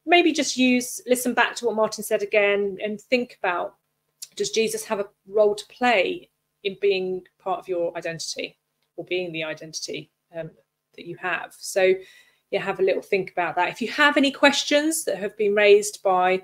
maybe 0.07 0.33
just 0.33 0.57
use 0.57 1.01
listen 1.07 1.35
back 1.35 1.55
to 1.55 1.67
what 1.67 1.75
martin 1.75 2.03
said 2.03 2.23
again 2.23 2.77
and 2.83 3.01
think 3.01 3.37
about 3.43 3.75
does 4.37 4.51
jesus 4.51 4.85
have 4.85 5.01
a 5.01 5.09
role 5.29 5.55
to 5.55 5.67
play 5.67 6.31
in 6.65 6.77
being 6.81 7.23
part 7.39 7.59
of 7.59 7.69
your 7.69 7.97
identity 7.97 8.59
or 8.97 9.05
being 9.05 9.33
the 9.33 9.45
identity 9.45 10.11
um, 10.37 10.51
that 10.97 11.07
you 11.07 11.17
have? 11.17 11.55
So 11.59 11.95
yeah 12.51 12.61
have 12.61 12.81
a 12.81 12.83
little 12.83 13.03
think 13.03 13.31
about 13.31 13.57
that. 13.57 13.71
If 13.71 13.81
you 13.81 13.89
have 13.93 14.17
any 14.17 14.31
questions 14.31 15.05
that 15.05 15.19
have 15.19 15.37
been 15.37 15.55
raised 15.55 16.03
by 16.03 16.43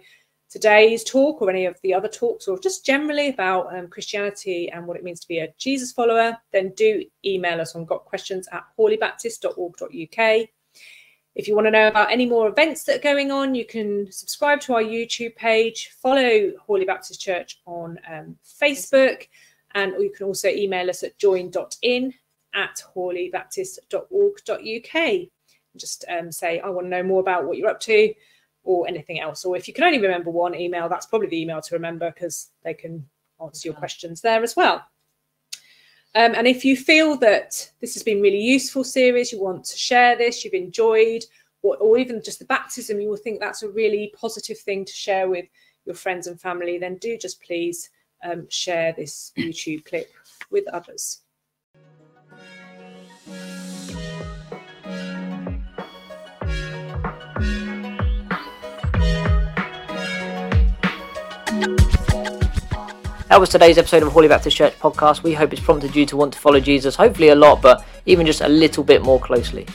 today's 0.49 1.03
talk 1.03 1.43
or 1.43 1.51
any 1.51 1.67
of 1.67 1.77
the 1.83 1.93
other 1.93 2.09
talks 2.09 2.47
or 2.47 2.57
just 2.57 2.87
generally 2.87 3.31
about 3.31 3.77
um, 3.77 3.89
christianity 3.89 4.71
and 4.71 4.87
what 4.87 4.97
it 4.97 5.03
means 5.03 5.19
to 5.19 5.27
be 5.27 5.39
a 5.39 5.53
jesus 5.59 5.91
follower 5.91 6.39
then 6.53 6.73
do 6.77 7.03
email 7.25 7.61
us 7.61 7.75
on 7.75 7.85
gotquestions 7.85 8.47
at 8.53 8.63
hawleybaptist.org.uk 8.79 10.49
if 11.37 11.47
you 11.47 11.55
want 11.55 11.67
to 11.67 11.71
know 11.71 11.87
about 11.87 12.11
any 12.11 12.25
more 12.25 12.49
events 12.49 12.85
that 12.85 12.97
are 12.97 13.03
going 13.03 13.31
on, 13.31 13.55
you 13.55 13.67
can 13.67 14.11
subscribe 14.11 14.59
to 14.63 14.73
our 14.73 14.83
YouTube 14.83 15.37
page, 15.37 15.91
follow 16.01 16.51
Hawley 16.59 16.87
Baptist 16.87 17.21
Church 17.21 17.61
on 17.67 18.01
um, 18.11 18.37
Facebook, 18.43 19.29
and 19.75 19.93
you 20.01 20.11
can 20.17 20.27
also 20.27 20.49
email 20.49 20.89
us 20.89 21.03
at 21.03 21.19
join.in 21.19 22.15
at 22.55 22.83
hawleybaptist.org.uk. 22.97 25.29
Just 25.77 26.07
um, 26.09 26.33
say, 26.33 26.59
I 26.61 26.71
want 26.71 26.87
to 26.87 26.91
know 26.91 27.03
more 27.03 27.21
about 27.21 27.45
what 27.45 27.59
you're 27.59 27.69
up 27.69 27.81
to 27.81 28.15
or 28.65 28.89
anything 28.89 29.21
else. 29.21 29.45
Or 29.45 29.59
if 29.59 29.69
you 29.69 29.75
can 29.75 29.85
only 29.85 30.01
remember 30.01 30.31
one 30.31 30.55
email, 30.55 30.89
that's 30.89 31.05
probably 31.05 31.29
the 31.29 31.43
email 31.43 31.61
to 31.61 31.75
remember 31.75 32.11
because 32.11 32.49
they 32.65 32.73
can 32.73 33.07
answer 33.45 33.69
your 33.69 33.77
questions 33.77 34.23
there 34.23 34.43
as 34.43 34.57
well. 34.57 34.87
Um, 36.17 36.35
and 36.35 36.47
if 36.47 36.65
you 36.65 36.79
feel 36.79 37.17
that 37.19 37.71
this 37.83 37.93
has 37.93 38.03
been 38.03 38.23
really 38.23 38.41
useful 38.41 38.85
series, 38.85 39.31
you 39.31 39.43
want 39.43 39.65
to 39.65 39.77
share 39.77 40.17
this, 40.17 40.45
you've 40.45 40.55
enjoyed, 40.55 41.23
or, 41.61 41.77
or 41.77 41.99
even 41.99 42.23
just 42.23 42.39
the 42.39 42.47
baptism, 42.47 42.99
you 43.01 43.11
will 43.11 43.19
think 43.19 43.39
that's 43.39 43.63
a 43.63 43.69
really 43.69 44.15
positive 44.19 44.59
thing 44.59 44.87
to 44.87 44.93
share 44.95 45.29
with 45.29 45.45
your 45.85 45.95
friends 45.95 46.27
and 46.27 46.41
family, 46.41 46.79
then 46.79 46.97
do 46.97 47.19
just 47.19 47.43
please 47.43 47.91
um, 48.25 48.47
share 48.49 48.95
this 48.95 49.33
YouTube 49.37 49.85
clip 49.85 50.11
with 50.51 50.67
others. 50.69 51.21
That 63.37 63.41
was 63.41 63.51
today's 63.51 63.77
episode 63.77 64.03
of 64.03 64.15
Hawley 64.15 64.29
Baptist 64.29 64.57
Church 64.57 64.73
podcast. 64.81 65.23
We 65.23 65.35
hope 65.35 65.53
it's 65.53 65.61
prompted 65.61 65.95
you 65.95 66.07
to 66.07 66.17
want 66.17 66.33
to 66.33 66.39
follow 66.39 66.59
Jesus, 66.59 66.97
hopefully 66.97 67.29
a 67.29 67.35
lot, 67.35 67.61
but 67.61 67.85
even 68.07 68.25
just 68.25 68.41
a 68.41 68.49
little 68.49 68.83
bit 68.83 69.03
more 69.03 69.21
closely. 69.21 69.67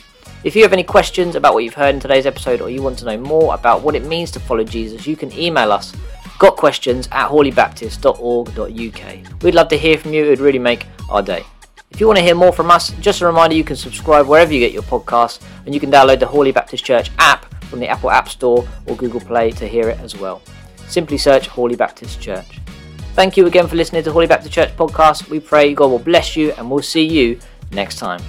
If 0.42 0.56
you 0.56 0.64
have 0.64 0.72
any 0.72 0.82
questions 0.82 1.36
about 1.36 1.54
what 1.54 1.62
you've 1.62 1.74
heard 1.74 1.94
in 1.94 2.00
today's 2.00 2.26
episode 2.26 2.60
or 2.60 2.70
you 2.70 2.82
want 2.82 2.98
to 2.98 3.04
know 3.04 3.18
more 3.18 3.54
about 3.54 3.82
what 3.82 3.94
it 3.94 4.04
means 4.04 4.32
to 4.32 4.40
follow 4.40 4.64
Jesus, 4.64 5.06
you 5.06 5.14
can 5.14 5.32
email 5.32 5.70
us 5.70 5.94
gotquestions 6.40 7.06
at 7.12 7.30
hawleybaptist.org.uk. 7.30 9.42
We'd 9.44 9.54
love 9.54 9.68
to 9.68 9.78
hear 9.78 9.96
from 9.96 10.12
you, 10.12 10.24
it 10.24 10.30
would 10.30 10.40
really 10.40 10.58
make 10.58 10.88
our 11.08 11.22
day. 11.22 11.44
If 11.92 12.00
you 12.00 12.08
want 12.08 12.18
to 12.18 12.24
hear 12.24 12.34
more 12.34 12.52
from 12.52 12.68
us, 12.68 12.90
just 12.94 13.20
a 13.20 13.26
reminder 13.26 13.54
you 13.54 13.62
can 13.62 13.76
subscribe 13.76 14.26
wherever 14.26 14.52
you 14.52 14.58
get 14.58 14.72
your 14.72 14.82
podcasts 14.82 15.40
and 15.66 15.72
you 15.72 15.78
can 15.78 15.92
download 15.92 16.18
the 16.18 16.26
Hawley 16.26 16.50
Baptist 16.50 16.84
Church 16.84 17.12
app 17.20 17.44
from 17.66 17.78
the 17.78 17.86
Apple 17.86 18.10
App 18.10 18.28
Store 18.28 18.66
or 18.86 18.96
Google 18.96 19.20
Play 19.20 19.52
to 19.52 19.68
hear 19.68 19.88
it 19.88 20.00
as 20.00 20.16
well. 20.16 20.42
Simply 20.88 21.16
search 21.16 21.46
Hawley 21.46 21.76
Baptist 21.76 22.20
Church. 22.20 22.58
Thank 23.14 23.36
you 23.36 23.46
again 23.46 23.66
for 23.68 23.76
listening 23.76 24.02
to 24.04 24.12
Hawley 24.12 24.26
Baptist 24.26 24.54
Church 24.54 24.74
podcast. 24.74 25.28
We 25.28 25.38
pray 25.38 25.74
God 25.74 25.88
will 25.88 25.98
bless 25.98 26.34
you 26.34 26.52
and 26.52 26.70
we'll 26.70 26.82
see 26.82 27.04
you 27.04 27.38
next 27.70 27.96
time. 27.96 28.22